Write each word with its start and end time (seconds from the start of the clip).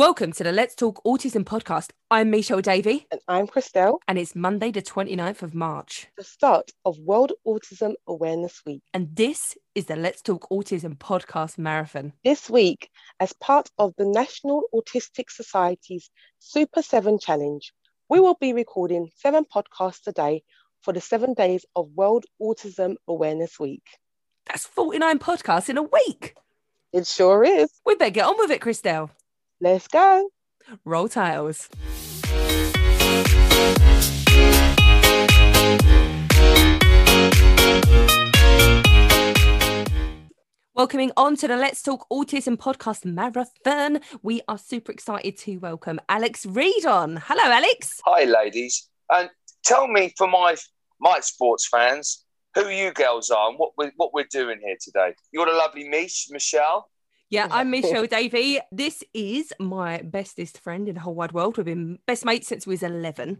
Welcome 0.00 0.32
to 0.32 0.44
the 0.44 0.50
Let's 0.50 0.74
Talk 0.74 1.04
Autism 1.04 1.44
podcast. 1.44 1.90
I'm 2.10 2.30
Michelle 2.30 2.62
Davey. 2.62 3.06
And 3.10 3.20
I'm 3.28 3.46
Christelle. 3.46 3.98
And 4.08 4.18
it's 4.18 4.34
Monday, 4.34 4.70
the 4.70 4.80
29th 4.80 5.42
of 5.42 5.54
March. 5.54 6.06
The 6.16 6.24
start 6.24 6.70
of 6.86 6.98
World 7.00 7.32
Autism 7.46 7.92
Awareness 8.06 8.62
Week. 8.64 8.80
And 8.94 9.14
this 9.14 9.58
is 9.74 9.84
the 9.84 9.96
Let's 9.96 10.22
Talk 10.22 10.48
Autism 10.50 10.96
podcast 10.96 11.58
marathon. 11.58 12.14
This 12.24 12.48
week, 12.48 12.88
as 13.20 13.34
part 13.34 13.68
of 13.76 13.92
the 13.98 14.06
National 14.06 14.62
Autistic 14.74 15.28
Society's 15.28 16.08
Super 16.38 16.80
7 16.80 17.18
Challenge, 17.18 17.70
we 18.08 18.20
will 18.20 18.38
be 18.40 18.54
recording 18.54 19.10
seven 19.16 19.44
podcasts 19.44 20.06
a 20.06 20.12
day 20.12 20.42
for 20.80 20.94
the 20.94 21.02
seven 21.02 21.34
days 21.34 21.66
of 21.76 21.90
World 21.94 22.24
Autism 22.40 22.94
Awareness 23.06 23.60
Week. 23.60 23.84
That's 24.46 24.64
49 24.64 25.18
podcasts 25.18 25.68
in 25.68 25.76
a 25.76 25.82
week. 25.82 26.36
It 26.94 27.06
sure 27.06 27.44
is. 27.44 27.70
We 27.84 27.96
better 27.96 28.10
get 28.10 28.24
on 28.24 28.38
with 28.38 28.50
it, 28.50 28.62
Christelle. 28.62 29.10
Let's 29.62 29.88
go. 29.88 30.30
Roll 30.86 31.08
tiles. 31.08 31.68
Welcoming 40.74 41.12
on 41.14 41.36
to 41.36 41.46
the 41.46 41.56
Let's 41.56 41.82
Talk 41.82 42.06
Autism 42.10 42.56
podcast 42.56 43.04
marathon. 43.04 44.00
We 44.22 44.40
are 44.48 44.56
super 44.56 44.92
excited 44.92 45.36
to 45.40 45.58
welcome 45.58 46.00
Alex 46.08 46.46
Reid 46.46 46.86
on. 46.86 47.18
Hello, 47.22 47.42
Alex. 47.52 48.00
Hi, 48.06 48.24
ladies. 48.24 48.88
And 49.10 49.28
tell 49.62 49.86
me, 49.88 50.14
for 50.16 50.26
my 50.26 50.56
my 51.00 51.20
sports 51.20 51.68
fans, 51.68 52.24
who 52.54 52.70
you 52.70 52.92
girls 52.92 53.30
are 53.30 53.50
and 53.50 53.58
what 53.58 53.72
we 53.76 53.90
what 53.96 54.14
we're 54.14 54.24
doing 54.30 54.58
here 54.64 54.78
today. 54.80 55.14
You're 55.32 55.44
the 55.44 55.52
lovely 55.52 55.86
Mish, 55.86 56.28
Michelle. 56.30 56.88
Yeah, 57.30 57.46
I'm 57.48 57.70
Michelle 57.70 58.06
Davey. 58.08 58.58
This 58.72 59.04
is 59.14 59.52
my 59.60 59.98
bestest 60.02 60.58
friend 60.58 60.88
in 60.88 60.96
the 60.96 61.00
whole 61.00 61.14
wide 61.14 61.30
world. 61.30 61.56
We've 61.56 61.64
been 61.64 62.00
best 62.04 62.24
mates 62.24 62.48
since 62.48 62.66
we 62.66 62.72
was 62.72 62.82
11. 62.82 63.38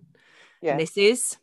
Yeah. 0.62 0.72
And 0.72 0.80
this 0.80 0.96
is? 0.96 1.36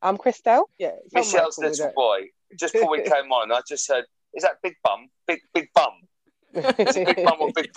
I'm 0.00 0.16
Christelle. 0.16 0.66
Yeah. 0.78 0.92
Michelle's 1.12 1.58
little 1.58 1.92
boy. 1.96 2.26
Just 2.56 2.74
before 2.74 2.92
we 2.92 3.02
came 3.02 3.32
on, 3.32 3.50
I 3.50 3.62
just 3.68 3.84
said, 3.84 4.04
is 4.32 4.44
that 4.44 4.62
big 4.62 4.76
bum? 4.84 5.08
Big, 5.26 5.40
big 5.52 5.70
bum. 5.74 5.90
big 6.54 7.16
bum 7.24 7.36
or 7.40 7.52
big 7.52 7.70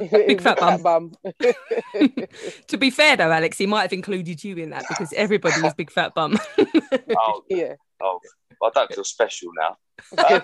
big 0.10 0.40
fat 0.40 0.58
bum. 0.58 0.80
bum. 0.80 1.12
to 2.68 2.76
be 2.78 2.90
fair 2.90 3.16
though, 3.16 3.32
Alex, 3.32 3.58
he 3.58 3.66
might 3.66 3.82
have 3.82 3.92
included 3.92 4.42
you 4.44 4.56
in 4.56 4.70
that 4.70 4.84
because 4.88 5.12
everybody 5.12 5.66
is 5.66 5.74
big 5.74 5.90
fat 5.90 6.14
bum. 6.14 6.38
oh, 7.18 7.42
yeah. 7.50 7.74
Oh, 8.00 8.20
I 8.62 8.70
don't 8.72 8.94
feel 8.94 9.04
special 9.04 9.50
now. 9.58 9.76
Um, 10.24 10.42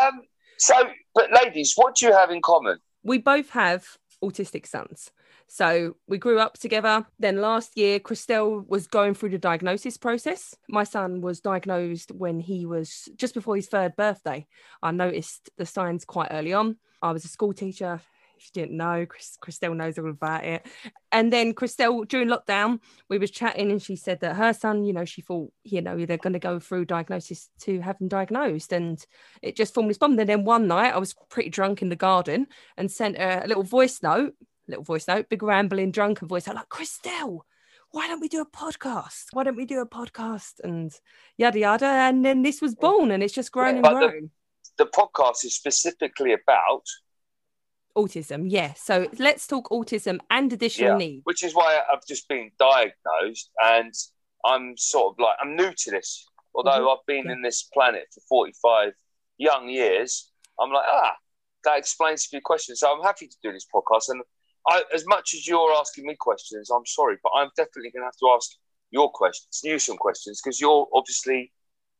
um, 0.00 0.22
so, 0.60 0.74
but 1.14 1.30
ladies, 1.32 1.72
what 1.76 1.96
do 1.96 2.06
you 2.06 2.12
have 2.12 2.30
in 2.30 2.42
common? 2.42 2.78
We 3.02 3.18
both 3.18 3.50
have 3.50 3.86
autistic 4.22 4.66
sons. 4.66 5.10
So 5.48 5.96
we 6.06 6.18
grew 6.18 6.38
up 6.38 6.58
together. 6.58 7.06
Then 7.18 7.40
last 7.40 7.76
year, 7.76 7.98
Christelle 7.98 8.68
was 8.68 8.86
going 8.86 9.14
through 9.14 9.30
the 9.30 9.38
diagnosis 9.38 9.96
process. 9.96 10.54
My 10.68 10.84
son 10.84 11.22
was 11.22 11.40
diagnosed 11.40 12.12
when 12.12 12.38
he 12.38 12.66
was 12.66 13.08
just 13.16 13.34
before 13.34 13.56
his 13.56 13.66
third 13.66 13.96
birthday. 13.96 14.46
I 14.82 14.92
noticed 14.92 15.50
the 15.56 15.66
signs 15.66 16.04
quite 16.04 16.28
early 16.30 16.52
on. 16.52 16.76
I 17.02 17.12
was 17.12 17.24
a 17.24 17.28
school 17.28 17.52
teacher 17.52 18.00
you 18.44 18.62
didn't 18.62 18.76
know, 18.76 19.06
Chris, 19.06 19.38
Christelle 19.42 19.76
knows 19.76 19.98
all 19.98 20.10
about 20.10 20.44
it. 20.44 20.66
And 21.12 21.32
then 21.32 21.54
Christelle, 21.54 22.06
during 22.06 22.28
lockdown, 22.28 22.80
we 23.08 23.18
was 23.18 23.30
chatting 23.30 23.70
and 23.70 23.82
she 23.82 23.96
said 23.96 24.20
that 24.20 24.36
her 24.36 24.52
son, 24.52 24.84
you 24.84 24.92
know, 24.92 25.04
she 25.04 25.22
thought, 25.22 25.52
you 25.64 25.82
know, 25.82 26.04
they're 26.04 26.16
going 26.16 26.32
to 26.32 26.38
go 26.38 26.58
through 26.58 26.86
diagnosis 26.86 27.48
to 27.60 27.80
have 27.80 28.00
him 28.00 28.08
diagnosed. 28.08 28.72
And 28.72 29.04
it 29.42 29.56
just 29.56 29.74
formed 29.74 29.90
this 29.90 29.98
bomb. 29.98 30.18
And 30.18 30.28
then 30.28 30.44
one 30.44 30.66
night 30.66 30.94
I 30.94 30.98
was 30.98 31.14
pretty 31.28 31.50
drunk 31.50 31.82
in 31.82 31.88
the 31.88 31.96
garden 31.96 32.46
and 32.76 32.90
sent 32.90 33.16
a, 33.16 33.44
a 33.44 33.46
little 33.46 33.62
voice 33.62 34.02
note, 34.02 34.34
little 34.68 34.84
voice 34.84 35.08
note, 35.08 35.28
big 35.28 35.42
rambling 35.42 35.90
drunken 35.90 36.28
voice. 36.28 36.48
I'm 36.48 36.54
like, 36.54 36.68
Christelle, 36.68 37.40
why 37.92 38.06
don't 38.06 38.20
we 38.20 38.28
do 38.28 38.40
a 38.40 38.46
podcast? 38.46 39.26
Why 39.32 39.44
don't 39.44 39.56
we 39.56 39.66
do 39.66 39.80
a 39.80 39.86
podcast? 39.86 40.60
And 40.62 40.92
yada 41.36 41.58
yada. 41.58 41.86
And 41.86 42.24
then 42.24 42.42
this 42.42 42.62
was 42.62 42.74
born 42.74 43.10
and 43.10 43.22
it's 43.22 43.34
just 43.34 43.52
grown 43.52 43.76
yeah, 43.76 43.88
and 43.90 43.98
grown. 43.98 44.30
The, 44.76 44.84
the 44.84 44.90
podcast 44.90 45.44
is 45.44 45.54
specifically 45.54 46.32
about 46.32 46.84
autism 47.96 48.44
yeah. 48.48 48.74
So 48.74 49.08
let's 49.18 49.46
talk 49.46 49.70
autism 49.70 50.18
and 50.30 50.52
additional 50.52 50.92
yeah, 50.92 51.06
needs. 51.06 51.22
which 51.24 51.42
is 51.42 51.54
why 51.54 51.78
i've 51.92 52.06
just 52.06 52.28
been 52.28 52.50
diagnosed 52.58 53.50
and 53.62 53.92
i'm 54.44 54.76
sort 54.76 55.14
of 55.14 55.18
like 55.18 55.36
i'm 55.42 55.56
new 55.56 55.72
to 55.72 55.90
this. 55.90 56.26
Although 56.54 56.70
mm-hmm. 56.70 56.88
i've 56.88 57.06
been 57.06 57.26
yeah. 57.26 57.32
in 57.32 57.42
this 57.42 57.68
planet 57.74 58.06
for 58.12 58.20
45 58.28 58.92
young 59.38 59.68
years 59.68 60.30
i'm 60.60 60.70
like 60.70 60.86
ah 60.90 61.14
that 61.64 61.78
explains 61.78 62.24
a 62.24 62.28
few 62.28 62.40
questions. 62.40 62.80
So 62.80 62.94
i'm 62.94 63.02
happy 63.02 63.26
to 63.26 63.36
do 63.42 63.52
this 63.52 63.66
podcast. 63.74 64.08
And 64.08 64.22
I, 64.68 64.82
as 64.94 65.06
much 65.06 65.34
as 65.34 65.46
you're 65.46 65.72
asking 65.72 66.06
me 66.06 66.16
questions 66.18 66.70
i'm 66.70 66.86
sorry 66.86 67.16
but 67.22 67.32
i'm 67.34 67.48
definitely 67.56 67.90
going 67.92 68.02
to 68.02 68.06
have 68.06 68.16
to 68.18 68.28
ask 68.36 68.50
your 68.90 69.10
questions 69.10 69.60
you 69.64 69.78
some 69.78 69.96
questions 69.96 70.40
because 70.42 70.60
you're 70.60 70.86
obviously 70.92 71.52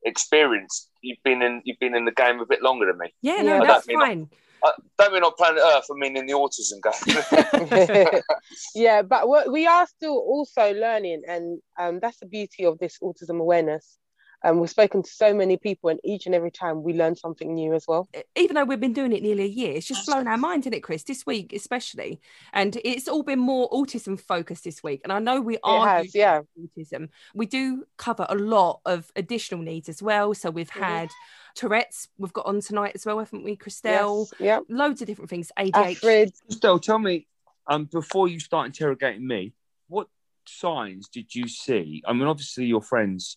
experienced. 0.04 0.90
You've 1.02 1.22
been 1.24 1.42
in 1.42 1.62
you've 1.64 1.78
been 1.78 1.94
in 1.94 2.04
the 2.04 2.12
game 2.12 2.40
a 2.40 2.46
bit 2.46 2.62
longer 2.62 2.86
than 2.86 2.98
me. 2.98 3.12
Yeah 3.22 3.42
no 3.42 3.64
that's 3.64 3.86
fine 3.86 4.28
I 4.64 4.72
don't 4.98 5.12
mean 5.12 5.22
on 5.22 5.32
planet 5.36 5.62
Earth. 5.62 5.86
I 5.90 5.94
mean 5.94 6.16
in 6.16 6.26
the 6.26 6.32
autism 6.32 6.80
game. 6.82 8.20
yeah, 8.74 9.02
but 9.02 9.28
we 9.50 9.66
are 9.66 9.86
still 9.86 10.16
also 10.16 10.72
learning, 10.74 11.22
and 11.26 11.60
um, 11.78 12.00
that's 12.00 12.18
the 12.18 12.26
beauty 12.26 12.64
of 12.64 12.78
this 12.78 12.98
autism 13.02 13.40
awareness. 13.40 13.98
Um, 14.42 14.58
we've 14.58 14.70
spoken 14.70 15.02
to 15.02 15.10
so 15.10 15.34
many 15.34 15.56
people, 15.56 15.90
and 15.90 16.00
each 16.02 16.26
and 16.26 16.34
every 16.34 16.50
time 16.50 16.82
we 16.82 16.94
learn 16.94 17.14
something 17.14 17.54
new 17.54 17.74
as 17.74 17.84
well. 17.86 18.08
Even 18.36 18.54
though 18.54 18.64
we've 18.64 18.80
been 18.80 18.94
doing 18.94 19.12
it 19.12 19.22
nearly 19.22 19.44
a 19.44 19.48
year, 19.48 19.72
it's 19.74 19.86
just 19.86 20.06
blown 20.06 20.26
our 20.26 20.38
mind, 20.38 20.62
isn't 20.62 20.74
it, 20.74 20.80
Chris? 20.80 21.02
This 21.02 21.26
week, 21.26 21.52
especially, 21.52 22.20
and 22.52 22.78
it's 22.82 23.06
all 23.06 23.22
been 23.22 23.38
more 23.38 23.68
autism 23.70 24.18
focused 24.18 24.64
this 24.64 24.82
week. 24.82 25.02
And 25.04 25.12
I 25.12 25.18
know 25.18 25.40
we 25.40 25.58
are 25.62 25.86
has, 25.86 26.14
yeah. 26.14 26.40
autism. 26.58 27.10
We 27.34 27.46
do 27.46 27.84
cover 27.98 28.26
a 28.28 28.34
lot 28.34 28.80
of 28.86 29.10
additional 29.14 29.60
needs 29.60 29.88
as 29.88 30.02
well. 30.02 30.32
So 30.34 30.50
we've 30.50 30.70
mm-hmm. 30.70 30.82
had. 30.82 31.08
Mm-hmm 31.08 31.36
Tourette's 31.54 32.08
we've 32.18 32.32
got 32.32 32.46
on 32.46 32.60
tonight 32.60 32.92
as 32.94 33.06
well, 33.06 33.18
haven't 33.18 33.44
we, 33.44 33.56
Christelle? 33.56 34.26
Yes, 34.32 34.40
yeah. 34.40 34.60
Loads 34.68 35.00
of 35.00 35.06
different 35.06 35.30
things. 35.30 35.50
ADHD. 35.58 36.32
Christelle, 36.50 36.82
tell 36.82 36.98
me, 36.98 37.26
um, 37.66 37.84
before 37.84 38.28
you 38.28 38.40
start 38.40 38.66
interrogating 38.66 39.26
me, 39.26 39.52
what 39.88 40.08
signs 40.46 41.08
did 41.08 41.34
you 41.34 41.48
see? 41.48 42.02
I 42.06 42.12
mean, 42.12 42.24
obviously 42.24 42.66
your 42.66 42.82
friends, 42.82 43.36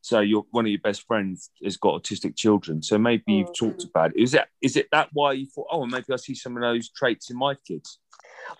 so 0.00 0.20
your 0.20 0.44
one 0.50 0.66
of 0.66 0.70
your 0.70 0.80
best 0.80 1.06
friends 1.06 1.50
has 1.62 1.76
got 1.76 2.02
autistic 2.02 2.36
children, 2.36 2.82
so 2.82 2.98
maybe 2.98 3.22
mm-hmm. 3.22 3.32
you've 3.32 3.56
talked 3.56 3.84
about 3.84 4.10
it. 4.10 4.22
Is 4.22 4.32
that 4.32 4.48
is 4.60 4.76
it 4.76 4.88
that 4.92 5.08
why 5.12 5.32
you 5.32 5.46
thought, 5.46 5.68
oh, 5.70 5.86
maybe 5.86 6.12
I 6.12 6.16
see 6.16 6.34
some 6.34 6.56
of 6.56 6.62
those 6.62 6.90
traits 6.90 7.30
in 7.30 7.38
my 7.38 7.54
kids? 7.66 7.98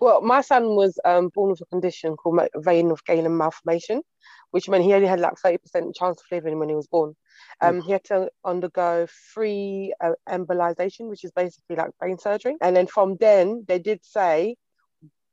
Well, 0.00 0.22
my 0.22 0.40
son 0.40 0.74
was 0.74 0.98
um, 1.04 1.28
born 1.34 1.50
with 1.50 1.60
a 1.60 1.66
condition 1.66 2.16
called 2.16 2.40
vein 2.56 2.90
of 2.90 3.04
Galen 3.04 3.36
malformation, 3.36 4.02
which 4.54 4.68
meant 4.68 4.84
he 4.84 4.94
only 4.94 5.08
had 5.08 5.18
like 5.18 5.34
30% 5.44 5.96
chance 5.96 6.20
of 6.20 6.26
living 6.30 6.60
when 6.60 6.68
he 6.68 6.76
was 6.76 6.86
born. 6.86 7.16
Um, 7.60 7.80
he 7.80 7.90
had 7.90 8.04
to 8.04 8.30
undergo 8.44 9.04
free 9.32 9.92
uh, 10.00 10.12
embolization, 10.28 11.08
which 11.08 11.24
is 11.24 11.32
basically 11.32 11.74
like 11.74 11.90
brain 11.98 12.18
surgery. 12.18 12.54
And 12.60 12.76
then 12.76 12.86
from 12.86 13.16
then, 13.18 13.64
they 13.66 13.80
did 13.80 14.04
say 14.04 14.54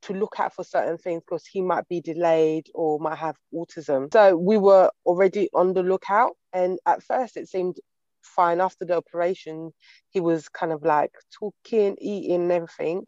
to 0.01 0.13
look 0.13 0.37
out 0.39 0.55
for 0.55 0.63
certain 0.63 0.97
things 0.97 1.21
because 1.21 1.45
he 1.45 1.61
might 1.61 1.87
be 1.87 2.01
delayed 2.01 2.65
or 2.73 2.99
might 2.99 3.19
have 3.19 3.35
autism. 3.53 4.11
So 4.11 4.35
we 4.35 4.57
were 4.57 4.89
already 5.05 5.49
on 5.53 5.73
the 5.73 5.83
lookout. 5.83 6.31
And 6.51 6.79
at 6.87 7.03
first, 7.03 7.37
it 7.37 7.47
seemed 7.47 7.75
fine. 8.23 8.59
After 8.59 8.85
the 8.85 8.97
operation, 8.97 9.71
he 10.09 10.19
was 10.19 10.49
kind 10.49 10.71
of 10.71 10.81
like 10.81 11.11
talking, 11.31 11.95
eating, 12.01 12.41
and 12.41 12.51
everything. 12.51 13.05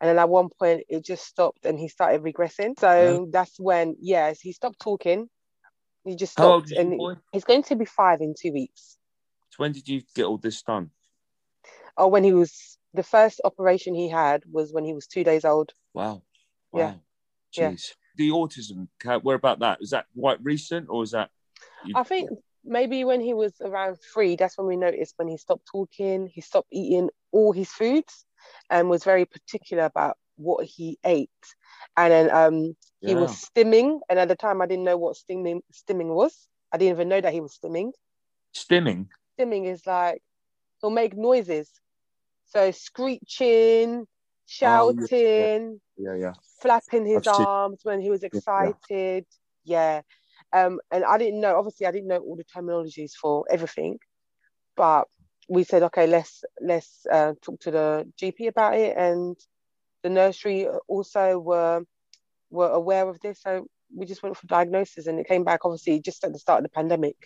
And 0.00 0.08
then 0.08 0.18
at 0.18 0.30
one 0.30 0.48
point, 0.58 0.84
it 0.88 1.04
just 1.04 1.26
stopped 1.26 1.66
and 1.66 1.78
he 1.78 1.88
started 1.88 2.22
regressing. 2.22 2.80
So 2.80 3.28
that's 3.30 3.60
when, 3.60 3.96
yes, 4.00 4.40
he 4.40 4.52
stopped 4.52 4.80
talking 4.80 5.28
he 6.04 6.16
just 6.16 6.32
stopped. 6.32 6.46
How 6.46 6.52
old 6.54 6.64
is 6.64 6.72
and 6.72 6.98
boy? 6.98 7.14
He's 7.32 7.44
going 7.44 7.62
to 7.64 7.76
be 7.76 7.84
five 7.84 8.20
in 8.20 8.34
two 8.38 8.52
weeks. 8.52 8.96
So 9.50 9.56
when 9.58 9.72
did 9.72 9.88
you 9.88 10.02
get 10.14 10.24
all 10.24 10.38
this 10.38 10.62
done? 10.62 10.90
Oh, 11.96 12.08
when 12.08 12.24
he 12.24 12.32
was 12.32 12.78
the 12.94 13.02
first 13.02 13.40
operation 13.44 13.94
he 13.94 14.08
had 14.08 14.42
was 14.50 14.72
when 14.72 14.84
he 14.84 14.94
was 14.94 15.06
two 15.06 15.24
days 15.24 15.44
old. 15.44 15.72
Wow. 15.94 16.22
wow. 16.72 16.80
Yeah. 16.80 16.94
Jeez. 17.72 17.88
Yeah. 17.88 17.94
The 18.16 18.30
autism, 18.30 18.88
where 19.22 19.36
about 19.36 19.60
that? 19.60 19.78
Is 19.80 19.90
that 19.90 20.06
quite 20.18 20.38
recent 20.42 20.88
or 20.90 21.02
is 21.02 21.12
that? 21.12 21.30
You... 21.84 21.94
I 21.96 22.02
think 22.02 22.30
maybe 22.64 23.04
when 23.04 23.20
he 23.20 23.34
was 23.34 23.54
around 23.60 23.98
three, 24.12 24.36
that's 24.36 24.58
when 24.58 24.66
we 24.66 24.76
noticed 24.76 25.14
when 25.16 25.28
he 25.28 25.36
stopped 25.36 25.66
talking, 25.70 26.28
he 26.32 26.40
stopped 26.40 26.68
eating 26.70 27.10
all 27.32 27.52
his 27.52 27.70
foods 27.70 28.24
and 28.68 28.88
was 28.88 29.04
very 29.04 29.24
particular 29.24 29.84
about 29.84 30.16
what 30.40 30.64
he 30.66 30.98
ate 31.04 31.30
and 31.96 32.12
then 32.12 32.30
um, 32.30 32.76
he 33.00 33.12
yeah. 33.12 33.14
was 33.14 33.32
stimming. 33.32 34.00
And 34.08 34.18
at 34.18 34.28
the 34.28 34.36
time, 34.36 34.60
I 34.60 34.66
didn't 34.66 34.84
know 34.84 34.96
what 34.96 35.16
stimming 35.16 35.60
stimming 35.72 36.14
was. 36.14 36.48
I 36.72 36.78
didn't 36.78 36.96
even 36.96 37.08
know 37.08 37.20
that 37.20 37.32
he 37.32 37.40
was 37.40 37.58
stimming. 37.58 37.92
Stimming. 38.54 39.08
Stimming 39.38 39.66
is 39.66 39.86
like 39.86 40.22
he'll 40.80 40.90
make 40.90 41.16
noises, 41.16 41.70
so 42.46 42.70
screeching, 42.70 44.06
shouting, 44.46 45.08
oh, 45.12 45.80
yeah. 45.96 46.14
yeah. 46.14 46.16
yeah, 46.16 46.32
flapping 46.60 47.06
his 47.06 47.26
I've 47.26 47.46
arms 47.46 47.82
seen... 47.82 47.90
when 47.90 48.00
he 48.00 48.10
was 48.10 48.22
excited. 48.22 49.26
Yeah. 49.64 50.02
Um, 50.52 50.80
and 50.90 51.04
I 51.04 51.18
didn't 51.18 51.40
know. 51.40 51.56
Obviously, 51.56 51.86
I 51.86 51.92
didn't 51.92 52.08
know 52.08 52.18
all 52.18 52.36
the 52.36 52.44
terminologies 52.44 53.12
for 53.12 53.44
everything, 53.50 53.98
but 54.76 55.06
we 55.48 55.64
said, 55.64 55.82
okay, 55.84 56.06
let's 56.06 56.44
let's 56.60 57.06
uh, 57.10 57.34
talk 57.42 57.60
to 57.60 57.70
the 57.70 58.12
GP 58.20 58.48
about 58.48 58.74
it, 58.74 58.96
and 58.96 59.36
the 60.02 60.10
nursery 60.10 60.68
also 60.88 61.38
were 61.38 61.82
were 62.50 62.70
aware 62.70 63.08
of 63.08 63.20
this, 63.20 63.40
so 63.42 63.66
we 63.94 64.06
just 64.06 64.22
went 64.22 64.36
for 64.36 64.46
diagnosis, 64.46 65.06
and 65.06 65.18
it 65.18 65.28
came 65.28 65.44
back 65.44 65.60
obviously 65.64 66.00
just 66.00 66.24
at 66.24 66.32
the 66.32 66.38
start 66.38 66.58
of 66.58 66.64
the 66.64 66.70
pandemic. 66.70 67.16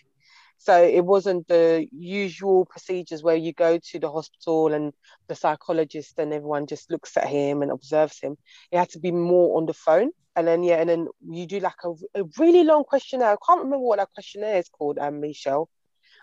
So 0.59 0.83
it 0.83 1.05
wasn't 1.05 1.47
the 1.49 1.87
usual 1.93 2.65
procedures 2.65 3.23
where 3.23 3.37
you 3.37 3.53
go 3.53 3.79
to 3.79 3.99
the 3.99 4.11
hospital 4.11 4.73
and 4.73 4.93
the 5.27 5.35
psychologist 5.35 6.19
and 6.19 6.33
everyone 6.33 6.67
just 6.67 6.91
looks 6.91 7.17
at 7.17 7.27
him 7.27 7.61
and 7.61 7.71
observes 7.71 8.19
him. 8.21 8.37
It 8.71 8.79
had 8.79 8.91
to 8.91 9.01
be 9.01 9.11
more 9.11 9.59
on 9.59 9.67
the 9.67 9.75
phone. 9.75 10.11
And 10.37 10.47
then 10.47 10.63
yeah, 10.63 10.77
and 10.77 10.89
then 10.89 11.09
you 11.29 11.47
do 11.47 11.61
like 11.61 11.83
a, 11.85 11.91
a 12.21 12.25
really 12.39 12.65
long 12.65 12.85
questionnaire. 12.85 13.33
I 13.33 13.37
can't 13.47 13.63
remember 13.63 13.85
what 13.85 13.99
that 13.99 14.13
questionnaire 14.15 14.59
is 14.59 14.69
called, 14.69 14.99
um, 14.99 15.21
Michelle. 15.21 15.69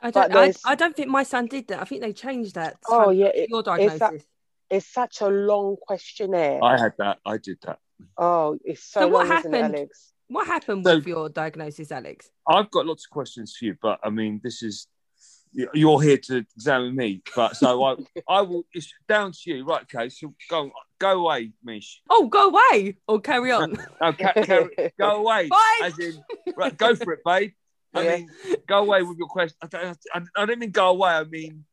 I 0.01 0.12
don't. 0.12 0.36
I, 0.36 0.53
I, 0.65 0.75
don't 0.75 0.95
think 0.95 1.09
my 1.09 1.24
son 1.24 1.45
did 1.45 1.68
that. 1.68 1.80
I 1.80 1.86
think 1.86 2.01
they 2.01 2.12
changed 2.12 2.56
that. 2.56 2.75
Oh 2.89 3.12
yeah, 3.12 3.27
it, 3.27 3.50
your 3.50 3.63
diagnosis. 3.63 4.25
It's, 4.71 4.88
such 4.88 5.21
a 5.21 5.27
long 5.27 5.75
questionnaire. 5.81 6.63
I 6.63 6.79
had 6.79 6.94
that. 6.97 7.19
I 7.25 7.38
did 7.38 7.57
that. 7.65 7.79
Oh, 8.18 8.57
it's 8.63 8.83
so, 8.83 9.01
So 9.01 9.07
long, 9.07 9.12
what 9.29 9.39
isn't 9.39 9.53
it, 9.53 9.57
happened? 9.62 9.75
Alex? 9.77 10.13
What 10.27 10.47
happened 10.47 10.85
So- 10.85 10.95
with 10.95 11.07
your 11.07 11.29
diagnosis, 11.29 11.91
Alex? 11.91 12.29
I've 12.47 12.71
got 12.71 12.85
lots 12.85 13.06
of 13.06 13.09
questions 13.12 13.56
for 13.57 13.65
you, 13.65 13.75
but 13.81 14.00
I 14.03 14.09
mean, 14.09 14.39
this 14.44 14.63
is 14.63 14.88
you're 15.73 16.01
here 16.01 16.18
to 16.18 16.38
examine 16.38 16.95
me. 16.95 17.21
But 17.35 17.57
so 17.57 17.83
I, 17.83 17.95
I 18.29 18.41
will. 18.41 18.63
It's 18.73 18.94
down 19.09 19.33
to 19.33 19.39
you, 19.51 19.65
right? 19.65 19.81
Okay, 19.83 20.07
so 20.07 20.33
go, 20.50 20.71
go 20.97 21.19
away, 21.19 21.51
Mish. 21.62 22.01
Oh, 22.09 22.27
go 22.27 22.47
away 22.47 22.95
or 23.07 23.19
carry 23.19 23.51
on. 23.51 23.71
No, 24.01 24.13
ca- 24.13 24.33
ca- 24.33 24.69
go 24.97 25.09
away. 25.21 25.50
Bye. 25.50 25.79
As 25.83 26.00
in, 26.00 26.24
right, 26.56 26.75
go 26.77 26.95
for 26.95 27.12
it, 27.13 27.19
babe. 27.25 27.51
I 27.94 28.01
Yeah. 28.03 28.15
mean, 28.15 28.29
go 28.65 28.77
away 28.79 29.03
with 29.03 29.17
your 29.17 29.27
question. 29.27 29.57
I 29.62 29.67
don't, 29.67 29.97
I, 30.13 30.21
I 30.38 30.45
don't 30.45 30.59
mean 30.59 30.71
go 30.71 30.88
away. 30.91 31.09
I 31.12 31.25
mean, 31.25 31.65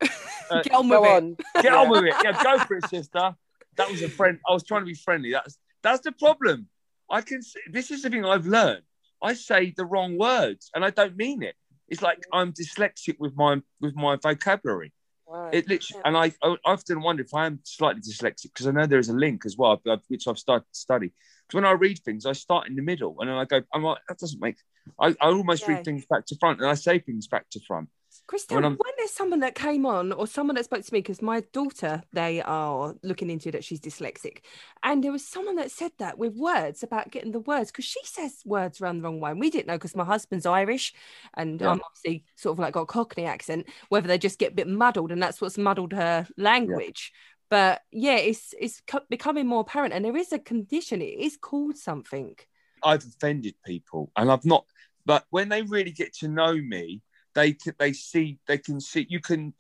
uh, 0.50 0.62
Get 0.62 0.72
on 0.72 0.88
with 0.88 0.98
it. 0.98 1.06
on. 1.06 1.36
get 1.62 1.72
on 1.74 1.90
with 1.90 2.04
it. 2.04 2.14
Yeah, 2.22 2.32
go 2.42 2.58
for 2.60 2.76
it, 2.76 2.84
sister. 2.84 3.34
That 3.76 3.90
was 3.90 4.02
a 4.02 4.08
friend. 4.08 4.38
I 4.48 4.52
was 4.52 4.64
trying 4.64 4.82
to 4.82 4.86
be 4.86 4.94
friendly. 4.94 5.32
That's 5.32 5.58
that's 5.82 6.00
the 6.02 6.12
problem. 6.12 6.68
I 7.10 7.20
can. 7.20 7.42
See, 7.42 7.60
this 7.70 7.90
is 7.90 8.02
the 8.02 8.10
thing 8.10 8.24
I've 8.24 8.46
learned. 8.46 8.82
I 9.22 9.34
say 9.34 9.72
the 9.76 9.84
wrong 9.84 10.18
words, 10.18 10.70
and 10.74 10.84
I 10.84 10.90
don't 10.90 11.16
mean 11.16 11.42
it. 11.42 11.54
It's 11.88 12.02
like 12.02 12.18
I'm 12.32 12.52
dyslexic 12.52 13.16
with 13.18 13.34
my 13.36 13.62
with 13.80 13.94
my 13.96 14.16
vocabulary. 14.16 14.92
Wow. 15.26 15.50
It 15.52 15.68
literally, 15.68 16.02
and 16.06 16.16
I, 16.16 16.32
I 16.42 16.56
often 16.64 17.02
wonder 17.02 17.22
if 17.22 17.34
I 17.34 17.44
am 17.46 17.60
slightly 17.64 18.00
dyslexic 18.00 18.44
because 18.44 18.66
I 18.66 18.70
know 18.70 18.86
there 18.86 18.98
is 18.98 19.10
a 19.10 19.14
link 19.14 19.44
as 19.44 19.56
well, 19.58 19.80
which 20.08 20.26
I've 20.26 20.38
started 20.38 20.64
to 20.72 20.78
study. 20.78 21.12
Because 21.46 21.54
when 21.54 21.64
I 21.66 21.72
read 21.72 21.98
things, 21.98 22.24
I 22.26 22.32
start 22.32 22.66
in 22.66 22.76
the 22.76 22.82
middle, 22.82 23.14
and 23.20 23.28
then 23.28 23.36
I 23.36 23.44
go, 23.44 23.60
I'm 23.74 23.82
like, 23.82 23.98
that 24.08 24.18
doesn't 24.18 24.40
make. 24.40 24.56
I, 24.98 25.08
I 25.20 25.26
almost 25.28 25.68
Yeah. 25.68 25.74
read 25.74 25.84
things 25.84 26.06
back 26.08 26.24
to 26.26 26.36
front, 26.38 26.60
and 26.60 26.68
I 26.68 26.74
say 26.74 26.98
things 26.98 27.26
back 27.28 27.48
to 27.50 27.60
front. 27.66 27.88
Christian, 28.28 28.56
When 28.56 28.64
when, 28.64 28.92
there's 28.98 29.10
someone 29.10 29.40
that 29.40 29.54
came 29.54 29.84
on 29.86 30.12
or 30.12 30.26
someone 30.26 30.54
that 30.56 30.66
spoke 30.66 30.84
to 30.84 30.92
me, 30.92 31.00
because 31.00 31.20
my 31.20 31.40
daughter, 31.52 32.02
they 32.12 32.40
are 32.42 32.94
looking 33.02 33.30
into 33.30 33.50
that 33.50 33.64
she's 33.64 33.80
dyslexic. 33.80 34.42
And 34.82 35.02
there 35.02 35.10
was 35.10 35.26
someone 35.26 35.56
that 35.56 35.70
said 35.70 35.92
that 35.98 36.18
with 36.18 36.36
words 36.36 36.82
about 36.82 37.10
getting 37.10 37.32
the 37.32 37.40
words, 37.40 37.72
because 37.72 37.86
she 37.86 38.00
says 38.04 38.42
words 38.44 38.80
around 38.80 38.98
the 38.98 39.02
wrong 39.02 39.18
way. 39.18 39.30
And 39.30 39.40
we 39.40 39.50
didn't 39.50 39.66
know 39.66 39.78
because 39.78 39.96
my 39.96 40.04
husband's 40.04 40.46
Irish 40.46 40.92
and 41.34 41.60
Yeah. 41.60 41.70
I'm 41.70 41.80
obviously 41.84 42.24
sort 42.36 42.52
of 42.52 42.58
like 42.58 42.74
got 42.74 42.82
a 42.82 42.86
Cockney 42.86 43.24
accent, 43.24 43.66
whether 43.88 44.06
they 44.06 44.18
just 44.18 44.38
get 44.38 44.52
a 44.52 44.54
bit 44.54 44.68
muddled 44.68 45.10
and 45.10 45.22
that's 45.22 45.40
what's 45.40 45.58
muddled 45.58 45.92
her 45.94 46.28
language. 46.36 47.12
But 47.50 47.80
yeah, 47.90 48.16
it's 48.16 48.54
it's 48.60 48.82
co- 48.86 49.00
becoming 49.08 49.46
more 49.46 49.62
apparent, 49.62 49.94
and 49.94 50.04
there 50.04 50.16
is 50.16 50.32
a 50.32 50.38
condition. 50.38 51.00
It 51.00 51.18
is 51.18 51.38
called 51.38 51.78
something. 51.78 52.36
I've 52.82 53.04
offended 53.06 53.54
people, 53.64 54.12
and 54.16 54.30
I've 54.30 54.44
not. 54.44 54.66
But 55.06 55.24
when 55.30 55.48
they 55.48 55.62
really 55.62 55.92
get 55.92 56.12
to 56.16 56.28
know 56.28 56.52
me, 56.52 57.00
they 57.34 57.52
can, 57.52 57.74
they 57.78 57.92
see 57.92 58.38
they 58.46 58.58
can 58.58 58.80
see 58.80 59.06
you 59.08 59.20
can 59.20 59.54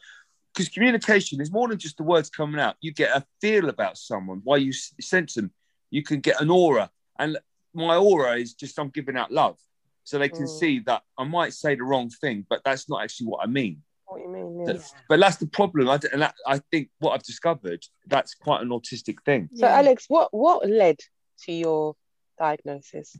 because 0.54 0.68
communication 0.68 1.40
is 1.40 1.52
more 1.52 1.68
than 1.68 1.78
just 1.78 1.96
the 1.98 2.02
words 2.02 2.30
coming 2.30 2.60
out. 2.60 2.76
You 2.80 2.92
get 2.92 3.16
a 3.16 3.24
feel 3.40 3.68
about 3.68 3.96
someone 3.98 4.40
while 4.44 4.58
you 4.58 4.70
s- 4.70 4.92
sense 5.00 5.34
them. 5.34 5.52
You 5.90 6.02
can 6.02 6.20
get 6.20 6.40
an 6.40 6.50
aura, 6.50 6.90
and 7.18 7.38
my 7.74 7.96
aura 7.96 8.36
is 8.36 8.54
just 8.54 8.78
I'm 8.78 8.88
giving 8.88 9.16
out 9.16 9.30
love, 9.30 9.56
so 10.04 10.18
they 10.18 10.28
can 10.28 10.44
Mm. 10.46 10.58
see 10.60 10.78
that 10.80 11.02
I 11.16 11.24
might 11.24 11.52
say 11.54 11.74
the 11.76 11.84
wrong 11.84 12.10
thing, 12.10 12.44
but 12.48 12.62
that's 12.64 12.88
not 12.88 13.02
actually 13.02 13.26
what 13.28 13.42
I 13.44 13.46
mean. 13.46 13.82
What 14.06 14.20
you 14.22 14.28
mean? 14.28 14.58
Yeah. 14.60 14.66
That's- 14.66 14.94
But 15.08 15.20
that's 15.20 15.36
the 15.36 15.46
problem. 15.46 15.88
I, 15.88 15.98
d- 15.98 16.08
and 16.12 16.22
that, 16.22 16.34
I 16.46 16.58
think 16.70 16.88
what 16.98 17.12
I've 17.12 17.22
discovered 17.22 17.84
that's 18.06 18.34
quite 18.34 18.62
an 18.62 18.68
autistic 18.70 19.22
thing. 19.24 19.48
So, 19.54 19.66
Alex, 19.66 20.06
what 20.08 20.32
what 20.34 20.68
led 20.68 20.98
to 21.44 21.52
your 21.52 21.94
diagnosis? 22.38 23.16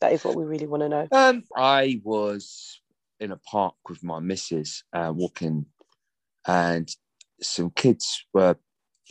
That 0.00 0.12
is 0.12 0.22
what 0.24 0.36
we 0.36 0.44
really 0.44 0.66
want 0.66 0.82
to 0.82 0.88
know. 0.88 1.08
Um, 1.10 1.42
I 1.56 2.00
was 2.04 2.80
in 3.20 3.32
a 3.32 3.36
park 3.36 3.74
with 3.88 4.02
my 4.02 4.20
missus, 4.20 4.84
uh, 4.92 5.12
walking, 5.14 5.66
and 6.46 6.88
some 7.40 7.70
kids 7.70 8.24
were, 8.32 8.56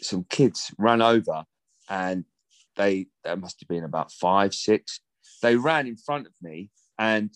some 0.01 0.25
kids 0.29 0.71
ran 0.77 1.01
over, 1.01 1.45
and 1.89 2.25
they, 2.75 3.07
they 3.23 3.35
must 3.35 3.59
have 3.59 3.67
been 3.67 3.83
about 3.83 4.11
five, 4.11 4.53
six. 4.53 4.99
They 5.41 5.55
ran 5.55 5.87
in 5.87 5.97
front 5.97 6.27
of 6.27 6.33
me 6.41 6.69
and 6.97 7.31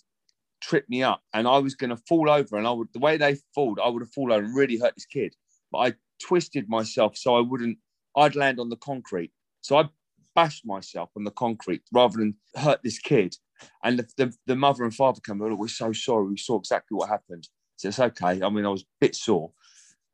tripped 0.62 0.90
me 0.90 1.04
up, 1.04 1.22
and 1.34 1.48
I 1.48 1.58
was 1.58 1.76
going 1.76 1.90
to 1.90 2.02
fall 2.08 2.30
over, 2.30 2.58
and 2.58 2.68
I 2.68 2.72
would, 2.72 2.90
the 2.94 3.00
way 3.00 3.18
they 3.18 3.38
fall, 3.54 3.78
I 3.84 3.90
would 3.90 4.02
have 4.02 4.14
fallen 4.14 4.46
and 4.46 4.56
really 4.56 4.78
hurt 4.78 4.96
this 4.96 5.06
kid, 5.06 5.36
but 5.72 5.78
I 5.80 5.94
twisted 6.24 6.70
myself 6.70 7.18
so 7.18 7.36
I 7.36 7.42
wouldn't, 7.42 7.78
I'd 8.16 8.36
land 8.36 8.60
on 8.60 8.70
the 8.70 8.78
concrete, 8.78 9.32
so 9.62 9.78
I 9.78 9.90
bashed 10.36 10.66
myself 10.66 11.10
on 11.18 11.24
the 11.24 11.32
concrete 11.32 11.82
rather 11.92 12.18
than 12.18 12.36
hurt 12.56 12.82
this 12.84 13.00
kid. 13.00 13.36
And 13.84 14.00
the, 14.00 14.08
the, 14.18 14.34
the 14.48 14.56
mother 14.56 14.84
and 14.84 14.94
father 14.94 15.22
come, 15.22 15.42
oh, 15.42 15.56
we're 15.56 15.68
so 15.68 15.94
sorry. 15.94 16.28
We 16.28 16.38
saw 16.38 16.58
exactly 16.58 16.96
what 16.96 17.10
happened. 17.10 17.48
So 17.78 17.88
it's 17.88 18.00
okay. 18.00 18.42
I 18.42 18.50
mean, 18.50 18.66
I 18.66 18.70
was 18.70 18.84
a 18.84 18.86
bit 19.00 19.16
sore. 19.16 19.52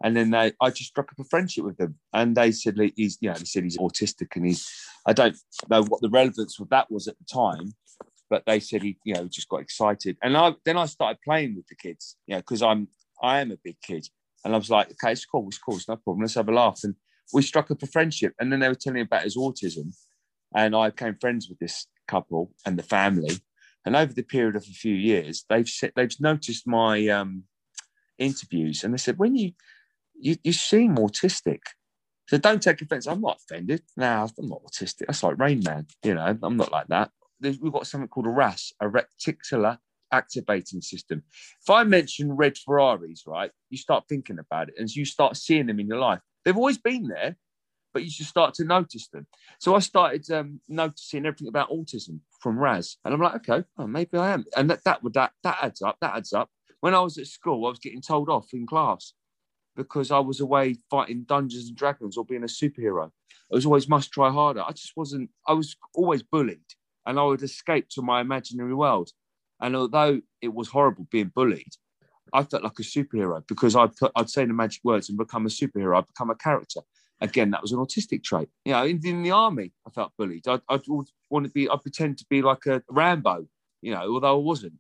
And 0.04 0.16
then 0.16 0.30
they, 0.30 0.52
I 0.62 0.70
just 0.70 0.90
struck 0.90 1.12
up 1.12 1.20
a 1.20 1.24
friendship 1.24 1.66
with 1.66 1.78
them. 1.78 1.96
And 2.14 2.36
they 2.36 2.52
said, 2.52 2.78
he's, 2.96 3.18
you 3.20 3.30
know, 3.30 3.36
they 3.36 3.46
said 3.46 3.64
he's 3.64 3.78
autistic 3.78 4.36
and 4.36 4.46
he's, 4.46 4.70
I 5.06 5.14
don't 5.14 5.36
know 5.70 5.84
what 5.84 6.02
the 6.02 6.10
relevance 6.10 6.60
of 6.60 6.70
that 6.70 6.92
was 6.92 7.08
at 7.08 7.16
the 7.18 7.26
time, 7.26 7.74
but 8.30 8.44
they 8.46 8.60
said 8.60 8.84
he, 8.84 8.98
you 9.04 9.16
know, 9.16 9.28
just 9.28 9.50
got 9.50 9.62
excited. 9.62 10.18
And 10.22 10.38
I, 10.38 10.54
then 10.66 10.78
I 10.78 10.86
started 10.86 11.20
playing 11.24 11.56
with 11.56 11.68
the 11.68 11.76
kids, 11.76 12.16
you 12.28 12.36
know, 12.36 12.42
because 12.42 12.62
I'm, 12.62 12.88
I 13.24 13.40
am 13.40 13.52
a 13.52 13.58
big 13.64 13.78
kid. 13.82 14.08
And 14.46 14.54
I 14.54 14.58
was 14.58 14.70
like, 14.70 14.92
okay, 14.92 15.12
it's 15.12 15.26
cool, 15.26 15.48
it's 15.48 15.58
cool, 15.58 15.76
it's 15.76 15.90
no 15.90 15.96
problem. 15.96 16.22
Let's 16.22 16.36
have 16.36 16.48
a 16.48 16.54
laugh. 16.54 16.82
And 16.84 16.96
we 17.34 17.42
struck 17.42 17.72
up 17.72 17.82
a 17.82 17.88
friendship. 17.88 18.34
And 18.40 18.52
then 18.52 18.60
they 18.60 18.68
were 18.68 18.76
telling 18.76 18.96
me 18.96 19.02
about 19.02 19.24
his 19.24 19.36
autism. 19.36 19.94
And 20.56 20.76
I 20.76 20.92
became 20.92 21.18
friends 21.20 21.50
with 21.50 21.60
this 21.60 21.88
couple 22.08 22.52
and 22.66 22.78
the 22.78 22.84
family. 22.84 23.42
And 23.86 23.96
over 23.96 24.14
the 24.14 24.24
period 24.24 24.56
of 24.56 24.64
a 24.64 24.74
few 24.84 24.94
years, 24.94 25.46
they've 25.50 25.68
said, 25.68 25.94
they've 25.96 26.20
noticed 26.20 26.68
my 26.68 27.08
um, 27.08 27.44
interviews, 28.18 28.84
and 28.84 28.94
they 28.94 28.98
said, 28.98 29.18
"When 29.18 29.36
you 29.36 29.54
you 30.20 30.36
you 30.44 30.54
seem 30.54 30.96
autistic." 30.96 31.60
So 32.28 32.38
don't 32.38 32.62
take 32.62 32.82
offence. 32.82 33.08
I'm 33.08 33.22
not 33.22 33.38
offended. 33.38 33.84
No, 33.96 34.28
I'm 34.38 34.50
not 34.50 34.64
autistic. 34.64 35.06
That's 35.08 35.24
like 35.24 35.40
Rain 35.40 35.62
Man. 35.64 35.88
You 36.04 36.16
know, 36.16 36.38
I'm 36.44 36.58
not 36.58 36.74
like 36.74 36.88
that. 36.88 37.12
There's, 37.40 37.60
we've 37.60 37.72
got 37.72 37.88
something 37.88 38.10
called 38.10 38.26
a 38.26 38.32
RAS, 38.32 38.74
a 38.82 38.88
reticular 38.90 39.78
activating 40.12 40.82
system. 40.82 41.24
If 41.62 41.70
I 41.70 41.84
mention 41.84 42.34
red 42.34 42.58
Ferraris, 42.58 43.24
right, 43.26 43.52
you 43.70 43.78
start 43.78 44.06
thinking 44.10 44.40
about 44.40 44.70
it, 44.70 44.76
and 44.78 44.90
you 44.94 45.06
start 45.06 45.38
seeing 45.38 45.68
them 45.68 45.80
in 45.80 45.88
your 45.88 46.00
life. 46.00 46.20
They've 46.44 46.58
always 46.58 46.78
been 46.78 47.08
there, 47.08 47.38
but 47.98 48.04
you 48.04 48.12
should 48.12 48.28
start 48.28 48.54
to 48.54 48.64
notice 48.64 49.08
them. 49.08 49.26
So 49.58 49.74
I 49.74 49.80
started 49.80 50.30
um, 50.30 50.62
noticing 50.70 51.26
everything 51.26 51.48
about 51.48 51.72
autism 51.72 52.20
from 52.40 52.60
RAS, 52.60 52.98
and 53.04 53.12
I'm 53.12 53.20
like, 53.20 53.38
okay, 53.50 53.66
oh, 53.80 53.88
maybe 53.88 54.20
I 54.20 54.34
am, 54.34 54.46
and 54.56 54.70
that 54.70 54.84
that 54.84 55.02
would 55.02 55.16
that 55.16 55.32
that 55.42 55.58
adds 55.64 55.82
up. 55.82 55.98
That 56.00 56.16
adds 56.16 56.32
up. 56.32 56.52
When 56.82 56.94
I 56.94 57.00
was 57.00 57.18
at 57.18 57.26
school, 57.26 57.66
I 57.66 57.70
was 57.70 57.80
getting 57.80 58.04
told 58.04 58.30
off 58.30 58.54
in 58.54 58.68
class 58.68 59.14
because 59.76 60.12
I 60.12 60.20
was 60.20 60.40
away 60.40 60.76
fighting 60.92 61.26
Dungeons 61.28 61.70
and 61.70 61.76
Dragons 61.76 62.18
or 62.18 62.26
being 62.26 62.44
a 62.44 62.46
superhero. 62.46 63.10
I 63.52 63.56
was 63.56 63.66
always 63.66 63.90
must 63.90 64.12
try 64.12 64.30
harder. 64.30 64.62
I 64.62 64.74
just 64.74 64.94
wasn't. 64.96 65.32
I 65.48 65.54
was 65.54 65.76
always 65.96 66.22
bullied, 66.22 66.70
and 67.08 67.20
I 67.20 67.24
would 67.24 67.42
escape 67.42 67.90
to 67.94 68.04
my 68.04 68.22
imaginary 68.22 68.76
world. 68.76 69.10
And 69.60 69.76
although 69.76 70.22
it 70.40 70.54
was 70.54 70.68
horrible 70.68 71.08
being 71.10 71.32
bullied, 71.34 71.74
I 72.32 72.44
felt 72.44 72.64
like 72.64 72.78
a 72.78 72.84
superhero 72.84 73.42
because 73.48 73.76
I 73.76 73.88
put 73.88 74.12
I'd 74.16 74.30
say 74.30 74.46
the 74.46 74.54
magic 74.54 74.84
words 74.84 75.10
and 75.10 75.18
become 75.18 75.48
a 75.48 75.50
superhero. 75.50 75.98
I'd 75.98 76.06
become 76.06 76.30
a 76.30 76.36
character 76.36 76.82
again, 77.22 77.52
that 77.52 77.62
was 77.62 77.72
an 77.72 77.80
autistic 77.80 78.24
trait. 78.24 78.50
You 78.66 78.74
know, 78.74 78.86
in, 78.86 79.00
in 79.06 79.24
the 79.24 79.32
army, 79.32 79.72
I 79.86 79.92
felt 79.92 80.14
bullied. 80.18 80.48
I, 80.48 80.60
I 80.70 80.80
want 81.30 81.46
to 81.46 81.52
be, 81.52 81.70
I 81.70 81.76
pretend 81.82 82.18
to 82.20 82.26
be 82.30 82.42
like 82.42 82.66
a 82.66 82.84
Rambo, 82.90 83.48
you 83.82 83.94
know, 83.94 84.14
although 84.14 84.40
I 84.40 84.44
wasn't. 84.44 84.74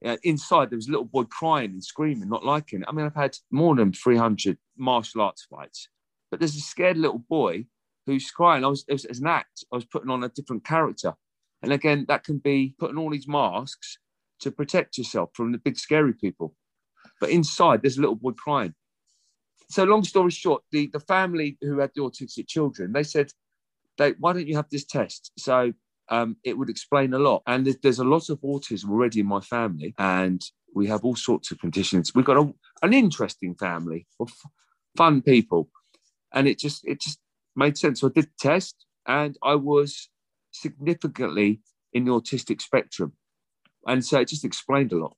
You 0.00 0.08
know, 0.08 0.16
inside, 0.22 0.70
there 0.70 0.78
was 0.78 0.88
a 0.88 0.92
little 0.92 1.04
boy 1.04 1.24
crying 1.24 1.70
and 1.72 1.84
screaming, 1.84 2.28
not 2.28 2.44
liking 2.44 2.80
it. 2.80 2.86
I 2.88 2.92
mean, 2.92 3.06
I've 3.06 3.14
had 3.14 3.36
more 3.50 3.74
than 3.76 3.92
300 3.92 4.56
martial 4.78 5.20
arts 5.20 5.46
fights, 5.50 5.88
but 6.30 6.40
there's 6.40 6.56
a 6.56 6.60
scared 6.60 6.96
little 6.96 7.22
boy 7.28 7.66
who's 8.06 8.30
crying. 8.30 8.64
I 8.64 8.68
was, 8.68 8.84
as 8.88 9.20
an 9.20 9.26
act, 9.26 9.64
I 9.72 9.76
was 9.76 9.84
putting 9.84 10.10
on 10.10 10.24
a 10.24 10.28
different 10.28 10.64
character. 10.64 11.14
And 11.62 11.72
again, 11.72 12.06
that 12.08 12.24
can 12.24 12.38
be 12.38 12.74
putting 12.78 12.96
all 12.96 13.10
these 13.10 13.28
masks 13.28 13.98
to 14.40 14.50
protect 14.50 14.96
yourself 14.96 15.30
from 15.34 15.52
the 15.52 15.58
big 15.58 15.76
scary 15.76 16.14
people. 16.14 16.54
But 17.20 17.28
inside, 17.28 17.82
there's 17.82 17.98
a 17.98 18.00
little 18.00 18.16
boy 18.16 18.32
crying 18.32 18.74
so 19.70 19.84
long 19.84 20.04
story 20.04 20.30
short, 20.30 20.62
the, 20.72 20.88
the 20.92 21.00
family 21.00 21.56
who 21.60 21.78
had 21.78 21.90
the 21.94 22.02
autistic 22.02 22.48
children, 22.48 22.92
they 22.92 23.04
said, 23.04 23.30
they, 23.98 24.12
why 24.18 24.32
don't 24.32 24.48
you 24.48 24.56
have 24.56 24.68
this 24.70 24.84
test? 24.84 25.32
So 25.38 25.72
um, 26.08 26.36
it 26.44 26.58
would 26.58 26.68
explain 26.68 27.14
a 27.14 27.18
lot. 27.18 27.42
And 27.46 27.64
there's, 27.64 27.78
there's 27.82 27.98
a 28.00 28.04
lot 28.04 28.28
of 28.30 28.40
autism 28.40 28.90
already 28.90 29.20
in 29.20 29.26
my 29.26 29.40
family, 29.40 29.94
and 29.98 30.42
we 30.74 30.86
have 30.88 31.04
all 31.04 31.16
sorts 31.16 31.50
of 31.50 31.58
conditions. 31.58 32.14
We've 32.14 32.24
got 32.24 32.36
a, 32.36 32.52
an 32.82 32.92
interesting 32.92 33.54
family 33.54 34.06
of 34.18 34.32
fun 34.96 35.22
people, 35.22 35.68
and 36.34 36.48
it 36.48 36.58
just 36.58 36.84
it 36.84 37.00
just 37.00 37.18
made 37.54 37.78
sense. 37.78 38.00
So 38.00 38.08
I 38.08 38.12
did 38.14 38.24
the 38.24 38.30
test, 38.38 38.86
and 39.06 39.36
I 39.42 39.54
was 39.54 40.08
significantly 40.50 41.60
in 41.92 42.04
the 42.04 42.12
autistic 42.12 42.60
spectrum, 42.60 43.12
and 43.86 44.04
so 44.04 44.20
it 44.20 44.28
just 44.28 44.44
explained 44.44 44.92
a 44.92 44.98
lot. 44.98 45.16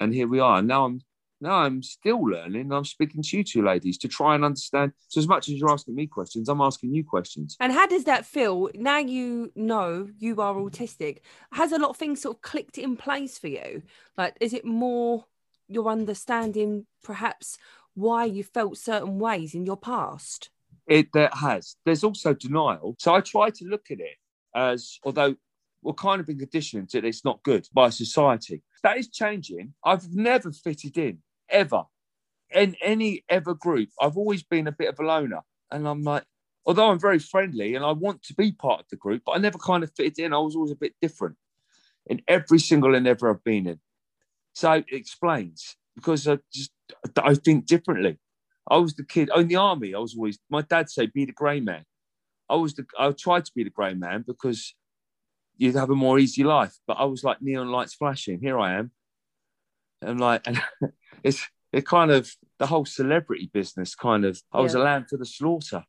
And 0.00 0.12
here 0.12 0.28
we 0.28 0.40
are. 0.40 0.60
Now 0.60 0.84
I'm 0.84 1.00
now 1.40 1.56
I'm 1.56 1.82
still 1.82 2.22
learning. 2.22 2.72
I'm 2.72 2.84
speaking 2.84 3.22
to 3.22 3.36
you 3.36 3.44
two 3.44 3.62
ladies 3.62 3.98
to 3.98 4.08
try 4.08 4.34
and 4.34 4.44
understand. 4.44 4.92
So 5.08 5.20
as 5.20 5.28
much 5.28 5.48
as 5.48 5.54
you're 5.54 5.70
asking 5.70 5.94
me 5.94 6.06
questions, 6.06 6.48
I'm 6.48 6.60
asking 6.60 6.94
you 6.94 7.04
questions. 7.04 7.56
And 7.60 7.72
how 7.72 7.86
does 7.86 8.04
that 8.04 8.24
feel? 8.24 8.70
Now 8.74 8.98
you 8.98 9.52
know 9.54 10.08
you 10.18 10.40
are 10.40 10.54
autistic. 10.54 11.18
Has 11.52 11.72
a 11.72 11.78
lot 11.78 11.90
of 11.90 11.96
things 11.96 12.22
sort 12.22 12.36
of 12.36 12.42
clicked 12.42 12.78
in 12.78 12.96
place 12.96 13.38
for 13.38 13.48
you? 13.48 13.82
Like, 14.16 14.36
is 14.40 14.52
it 14.52 14.64
more 14.64 15.26
your 15.68 15.88
understanding, 15.88 16.86
perhaps, 17.02 17.58
why 17.94 18.24
you 18.24 18.44
felt 18.44 18.78
certain 18.78 19.18
ways 19.18 19.54
in 19.54 19.66
your 19.66 19.76
past? 19.76 20.50
It 20.86 21.12
that 21.14 21.34
has. 21.34 21.76
There's 21.84 22.04
also 22.04 22.34
denial. 22.34 22.96
So 22.98 23.14
I 23.14 23.20
try 23.20 23.50
to 23.50 23.64
look 23.64 23.90
at 23.90 24.00
it 24.00 24.16
as, 24.54 24.98
although 25.04 25.34
we're 25.82 25.94
kind 25.94 26.20
of 26.20 26.26
been 26.26 26.38
conditioned 26.38 26.90
that 26.92 27.04
it's 27.04 27.24
not 27.24 27.42
good 27.42 27.66
by 27.72 27.90
society. 27.90 28.62
That 28.84 28.98
is 28.98 29.10
changing. 29.10 29.74
I've 29.84 30.14
never 30.14 30.52
fitted 30.52 30.98
in 30.98 31.20
ever 31.50 31.84
in 32.54 32.76
any 32.82 33.24
ever 33.28 33.54
group. 33.54 33.90
I've 34.00 34.16
always 34.16 34.42
been 34.42 34.68
a 34.68 34.72
bit 34.72 34.88
of 34.88 35.00
a 35.00 35.04
loner. 35.04 35.42
And 35.70 35.88
I'm 35.88 36.02
like, 36.02 36.24
although 36.66 36.90
I'm 36.90 37.00
very 37.00 37.18
friendly 37.18 37.74
and 37.74 37.84
I 37.84 37.92
want 37.92 38.22
to 38.24 38.34
be 38.34 38.52
part 38.52 38.80
of 38.80 38.86
the 38.90 38.96
group, 38.96 39.22
but 39.26 39.32
I 39.32 39.38
never 39.38 39.58
kind 39.58 39.82
of 39.82 39.92
fitted 39.96 40.18
in. 40.20 40.32
I 40.34 40.38
was 40.38 40.54
always 40.56 40.72
a 40.72 40.76
bit 40.76 40.94
different 41.02 41.36
in 42.06 42.22
every 42.28 42.58
single 42.58 42.94
endeavor 42.94 43.30
I've 43.30 43.44
been 43.44 43.66
in. 43.66 43.80
So 44.54 44.72
it 44.72 44.86
explains 44.90 45.76
because 45.96 46.28
I 46.28 46.38
just 46.52 46.72
I 47.16 47.34
think 47.34 47.66
differently. 47.66 48.18
I 48.70 48.78
was 48.78 48.94
the 48.94 49.04
kid 49.04 49.30
in 49.36 49.48
the 49.48 49.56
army. 49.56 49.94
I 49.94 49.98
was 49.98 50.14
always 50.16 50.38
my 50.50 50.62
dad 50.62 50.90
said 50.90 51.12
be 51.12 51.24
the 51.24 51.32
grey 51.32 51.60
man. 51.60 51.84
I 52.48 52.56
was 52.56 52.74
the 52.74 52.86
I 52.98 53.12
tried 53.12 53.46
to 53.46 53.52
be 53.54 53.64
the 53.64 53.70
grey 53.70 53.94
man 53.94 54.24
because 54.26 54.74
you'd 55.56 55.76
have 55.76 55.90
a 55.90 55.94
more 55.94 56.18
easy 56.18 56.44
life. 56.44 56.74
But 56.86 56.94
I 56.94 57.04
was 57.04 57.24
like 57.24 57.40
neon 57.40 57.70
lights 57.70 57.94
flashing. 57.94 58.40
Here 58.40 58.58
I 58.58 58.74
am. 58.74 58.90
And 60.02 60.20
like 60.20 60.42
and 60.46 60.60
it's 61.22 61.46
it 61.72 61.86
kind 61.86 62.10
of 62.10 62.30
the 62.58 62.66
whole 62.66 62.84
celebrity 62.84 63.50
business 63.52 63.94
kind 63.94 64.24
of 64.24 64.40
I 64.52 64.60
was 64.60 64.74
a 64.74 64.78
lamb 64.78 65.06
to 65.10 65.16
the 65.16 65.26
slaughter. 65.26 65.84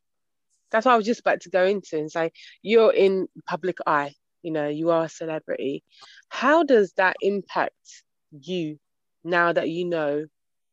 That's 0.70 0.84
what 0.84 0.92
I 0.92 0.96
was 0.96 1.06
just 1.06 1.20
about 1.20 1.42
to 1.42 1.50
go 1.50 1.64
into 1.64 1.96
and 1.96 2.10
say 2.10 2.32
you're 2.60 2.92
in 2.92 3.28
public 3.46 3.78
eye, 3.86 4.14
you 4.42 4.50
know, 4.50 4.68
you 4.68 4.90
are 4.90 5.04
a 5.04 5.08
celebrity. 5.08 5.84
How 6.28 6.64
does 6.64 6.92
that 6.94 7.16
impact 7.22 8.02
you 8.32 8.78
now 9.26 9.52
that 9.52 9.68
you 9.68 9.84
know 9.84 10.26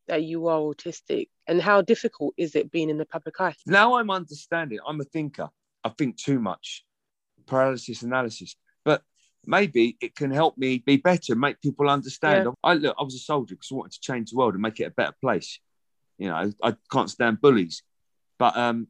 that 0.08 0.24
you 0.24 0.48
are 0.48 0.60
autistic 0.60 1.30
and 1.48 1.62
how 1.62 1.82
difficult 1.82 2.34
is 2.38 2.56
it 2.56 2.72
being 2.72 2.90
in 2.90 2.98
the 2.98 3.06
public 3.06 3.40
eye 3.40 3.56
now 3.66 3.96
i'm 3.96 4.10
understanding 4.10 4.80
i'm 4.88 5.00
a 5.02 5.04
thinker 5.06 5.50
i 5.84 5.90
think 5.90 6.18
too 6.18 6.40
much 6.40 6.86
paralysis 7.48 8.02
analysis 8.02 8.56
maybe 9.46 9.98
it 10.02 10.16
can 10.16 10.32
help 10.32 10.58
me 10.58 10.78
be 10.80 10.98
better 10.98 11.36
make 11.36 11.62
people 11.62 11.90
understand. 11.90 12.46
Yeah. 12.46 12.52
i 12.64 12.74
look 12.74 12.96
i 13.00 13.04
was 13.04 13.16
a 13.16 13.20
soldier 13.20 13.56
because 13.56 13.72
i 13.72 13.76
wanted 13.76 13.94
to 13.94 14.02
change 14.02 14.32
the 14.32 14.38
world 14.38 14.54
and 14.54 14.62
make 14.62 14.80
it 14.80 14.86
a 14.86 14.92
better 14.92 15.16
place. 15.22 15.60
You 16.18 16.30
know 16.30 16.52
i 16.62 16.76
can't 16.92 17.10
stand 17.10 17.42
bullies 17.42 17.84
but 18.40 18.56
um 18.58 18.88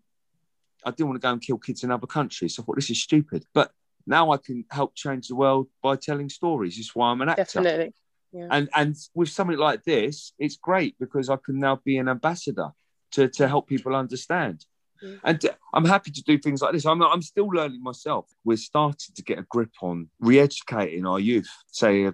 i 0.85 0.91
didn't 0.91 1.07
want 1.07 1.21
to 1.21 1.25
go 1.25 1.31
and 1.31 1.41
kill 1.41 1.57
kids 1.57 1.83
in 1.83 1.91
other 1.91 2.07
countries. 2.07 2.55
So 2.55 2.61
i 2.61 2.65
thought 2.65 2.75
this 2.75 2.89
is 2.89 3.01
stupid. 3.01 3.45
But 3.53 3.71
now 4.05 4.31
i 4.31 4.37
can 4.37 4.65
help 4.69 4.95
change 4.95 5.27
the 5.27 5.35
world 5.35 5.67
by 5.81 5.95
telling 5.95 6.29
stories. 6.29 6.75
This 6.75 6.87
is 6.87 6.95
why 6.95 7.09
i'm 7.09 7.21
an 7.21 7.29
actor. 7.29 7.43
Definitely. 7.43 7.93
Yeah. 8.33 8.47
And 8.49 8.69
and 8.75 8.95
with 9.13 9.29
something 9.29 9.57
like 9.57 9.83
this, 9.83 10.33
it's 10.39 10.57
great 10.57 10.95
because 10.99 11.29
I 11.29 11.37
can 11.37 11.59
now 11.59 11.79
be 11.85 11.97
an 11.97 12.09
ambassador 12.09 12.71
to, 13.11 13.27
to 13.27 13.47
help 13.47 13.67
people 13.67 13.95
understand. 13.95 14.65
Yeah. 15.03 15.15
And 15.23 15.45
uh, 15.45 15.49
I'm 15.73 15.85
happy 15.85 16.11
to 16.11 16.23
do 16.23 16.37
things 16.37 16.61
like 16.61 16.73
this. 16.73 16.85
I'm, 16.85 17.01
I'm 17.01 17.21
still 17.21 17.47
learning 17.47 17.83
myself. 17.83 18.27
We're 18.43 18.57
starting 18.57 19.13
to 19.15 19.23
get 19.23 19.39
a 19.39 19.43
grip 19.43 19.71
on 19.81 20.09
re 20.19 20.39
educating 20.39 21.05
our 21.05 21.19
youth, 21.19 21.49
say 21.67 22.09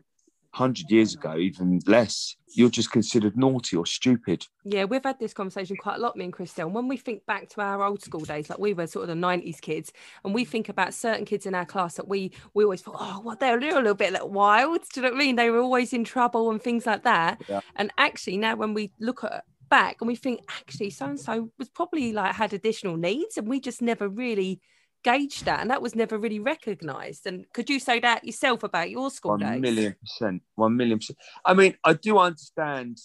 100 0.53 0.89
years 0.89 1.13
ago, 1.13 1.37
even 1.37 1.79
less, 1.85 2.35
you're 2.55 2.69
just 2.69 2.91
considered 2.91 3.37
naughty 3.37 3.77
or 3.77 3.85
stupid. 3.85 4.45
Yeah, 4.63 4.85
we've 4.85 5.03
had 5.03 5.19
this 5.19 5.33
conversation 5.33 5.77
quite 5.77 5.97
a 5.97 5.99
lot, 5.99 6.17
me 6.17 6.25
and 6.25 6.33
Christelle. 6.33 6.71
When 6.71 6.87
we 6.87 6.97
think 6.97 7.23
back 7.27 7.49
to 7.49 7.61
our 7.61 7.83
old 7.83 8.01
school 8.01 8.21
days, 8.21 8.49
like 8.49 8.57
we 8.57 8.73
were 8.73 8.87
sort 8.87 9.07
of 9.07 9.15
the 9.15 9.27
90s 9.27 9.61
kids, 9.61 9.93
and 10.25 10.33
we 10.33 10.45
think 10.45 10.67
about 10.67 10.95
certain 10.95 11.23
kids 11.23 11.45
in 11.45 11.53
our 11.53 11.65
class 11.65 11.95
that 11.95 12.07
we 12.07 12.31
we 12.55 12.63
always 12.63 12.81
thought, 12.81 12.97
oh, 12.99 13.21
well, 13.23 13.35
they're 13.39 13.57
a 13.57 13.61
little, 13.61 13.79
little 13.79 13.93
bit 13.93 14.13
like 14.13 14.25
wild. 14.25 14.81
Do 14.91 15.01
you 15.01 15.01
know 15.03 15.11
what 15.13 15.21
I 15.21 15.25
mean? 15.25 15.35
They 15.35 15.51
were 15.51 15.59
always 15.59 15.93
in 15.93 16.03
trouble 16.03 16.49
and 16.49 16.61
things 16.61 16.85
like 16.85 17.03
that. 17.03 17.41
Yeah. 17.47 17.61
And 17.75 17.91
actually, 17.97 18.37
now 18.37 18.55
when 18.55 18.73
we 18.73 18.91
look 18.99 19.23
at 19.23 19.43
back 19.69 19.97
and 20.01 20.07
we 20.07 20.15
think, 20.15 20.41
actually, 20.49 20.89
so 20.89 21.05
and 21.05 21.19
so 21.19 21.51
was 21.57 21.69
probably 21.69 22.13
like 22.13 22.35
had 22.35 22.53
additional 22.53 22.97
needs, 22.97 23.37
and 23.37 23.47
we 23.47 23.59
just 23.59 23.81
never 23.81 24.07
really 24.07 24.61
gauged 25.03 25.45
that 25.45 25.61
and 25.61 25.69
that 25.69 25.81
was 25.81 25.95
never 25.95 26.17
really 26.17 26.39
recognized. 26.39 27.25
And 27.25 27.45
could 27.53 27.69
you 27.69 27.79
say 27.79 27.99
that 28.01 28.25
yourself 28.25 28.63
about 28.63 28.89
your 28.89 29.09
school 29.09 29.31
one 29.31 29.39
days? 29.39 29.61
million 29.61 29.95
percent. 29.99 30.41
One 30.55 30.75
million 30.75 30.99
percent. 30.99 31.17
I 31.45 31.53
mean 31.53 31.75
i 31.83 31.93
do 31.93 32.17
understand 32.17 32.97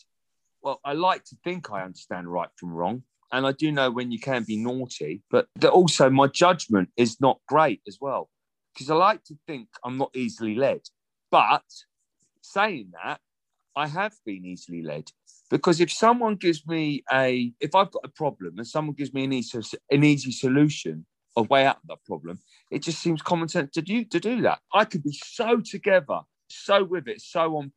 well 0.62 0.80
i 0.84 0.92
like 0.92 1.24
to 1.24 1.36
think 1.44 1.70
i 1.70 1.82
understand 1.82 2.26
right 2.26 2.48
from 2.56 2.72
wrong 2.72 3.02
and 3.32 3.46
i 3.46 3.52
do 3.52 3.70
know 3.70 3.90
when 3.90 4.10
you 4.10 4.18
can 4.18 4.42
be 4.44 4.56
naughty 4.56 5.22
but 5.30 5.46
also 5.64 6.10
my 6.10 6.26
judgment 6.26 6.88
is 6.96 7.20
not 7.20 7.38
great 7.46 7.80
as 7.86 7.98
well 8.00 8.28
because 8.72 8.90
i 8.90 8.94
like 8.94 9.22
to 9.24 9.36
think 9.46 9.68
i'm 9.84 9.98
not 9.98 10.10
easily 10.14 10.54
led 10.54 10.80
but 11.30 11.64
saying 12.40 12.90
that 13.04 13.20
i 13.76 13.86
have 13.86 14.14
been 14.24 14.44
easily 14.44 14.82
led 14.82 15.10
because 15.50 15.80
if 15.80 15.92
someone 15.92 16.36
gives 16.36 16.66
me 16.66 17.04
a 17.12 17.52
if 17.60 17.74
i've 17.74 17.90
got 17.90 18.02
a 18.04 18.08
problem 18.08 18.54
and 18.58 18.66
someone 18.66 18.94
gives 18.94 19.14
me 19.14 19.24
an 19.24 19.32
easy, 19.32 19.60
an 19.90 20.04
easy 20.04 20.32
solution 20.32 21.06
a 21.36 21.42
way 21.42 21.66
out 21.66 21.76
of 21.76 21.88
that 21.88 22.04
problem. 22.06 22.38
It 22.70 22.82
just 22.82 23.00
seems 23.00 23.22
common 23.22 23.48
sense 23.48 23.70
to 23.72 23.82
do 23.82 24.04
to 24.04 24.20
do 24.20 24.42
that. 24.42 24.60
I 24.72 24.84
could 24.84 25.02
be 25.02 25.12
so 25.12 25.60
together, 25.60 26.20
so 26.48 26.84
with 26.84 27.08
it, 27.08 27.20
so 27.20 27.56
on. 27.56 27.72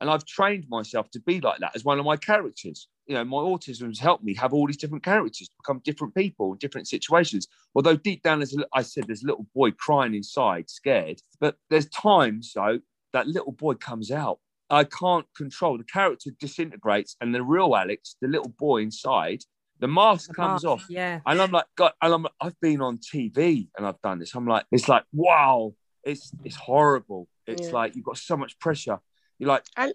And 0.00 0.10
I've 0.10 0.24
trained 0.24 0.66
myself 0.68 1.10
to 1.10 1.20
be 1.20 1.40
like 1.40 1.60
that 1.60 1.72
as 1.76 1.84
one 1.84 1.98
of 1.98 2.04
my 2.04 2.16
characters. 2.16 2.88
You 3.06 3.14
know, 3.14 3.24
my 3.24 3.36
autism 3.36 3.86
has 3.88 3.98
helped 3.98 4.24
me 4.24 4.34
have 4.34 4.52
all 4.52 4.66
these 4.66 4.76
different 4.76 5.04
characters 5.04 5.48
to 5.48 5.54
become 5.58 5.80
different 5.84 6.14
people 6.14 6.54
different 6.54 6.88
situations. 6.88 7.46
Although 7.74 7.96
deep 7.96 8.22
down, 8.22 8.42
as 8.42 8.56
I 8.74 8.82
said, 8.82 9.04
there's 9.06 9.22
a 9.22 9.26
little 9.26 9.46
boy 9.54 9.72
crying 9.72 10.14
inside, 10.14 10.70
scared. 10.70 11.20
But 11.40 11.56
there's 11.70 11.88
times, 11.88 12.52
though, 12.54 12.80
that 13.12 13.28
little 13.28 13.52
boy 13.52 13.74
comes 13.74 14.10
out. 14.10 14.40
I 14.72 14.84
can't 14.84 15.26
control. 15.36 15.76
The 15.76 15.84
character 15.84 16.30
disintegrates, 16.40 17.14
and 17.20 17.34
the 17.34 17.42
real 17.42 17.76
Alex, 17.76 18.16
the 18.22 18.28
little 18.28 18.48
boy 18.58 18.78
inside, 18.78 19.42
the 19.78 19.86
mask 19.86 20.28
the 20.28 20.34
comes 20.34 20.64
mask, 20.64 20.66
off. 20.66 20.86
Yeah. 20.88 21.20
And 21.26 21.42
I'm 21.42 21.50
like, 21.50 21.66
God, 21.76 21.92
and 22.00 22.14
I'm 22.14 22.26
I've 22.40 22.58
been 22.60 22.80
on 22.80 22.98
TV 22.98 23.68
and 23.76 23.86
I've 23.86 24.00
done 24.00 24.18
this. 24.18 24.34
I'm 24.34 24.46
like, 24.46 24.64
it's 24.72 24.88
like, 24.88 25.04
wow, 25.12 25.74
it's 26.02 26.32
it's 26.42 26.56
horrible. 26.56 27.28
It's 27.46 27.68
yeah. 27.68 27.74
like 27.74 27.96
you've 27.96 28.06
got 28.06 28.16
so 28.16 28.36
much 28.36 28.58
pressure. 28.58 28.98
You're 29.38 29.48
like 29.48 29.64
and, 29.76 29.92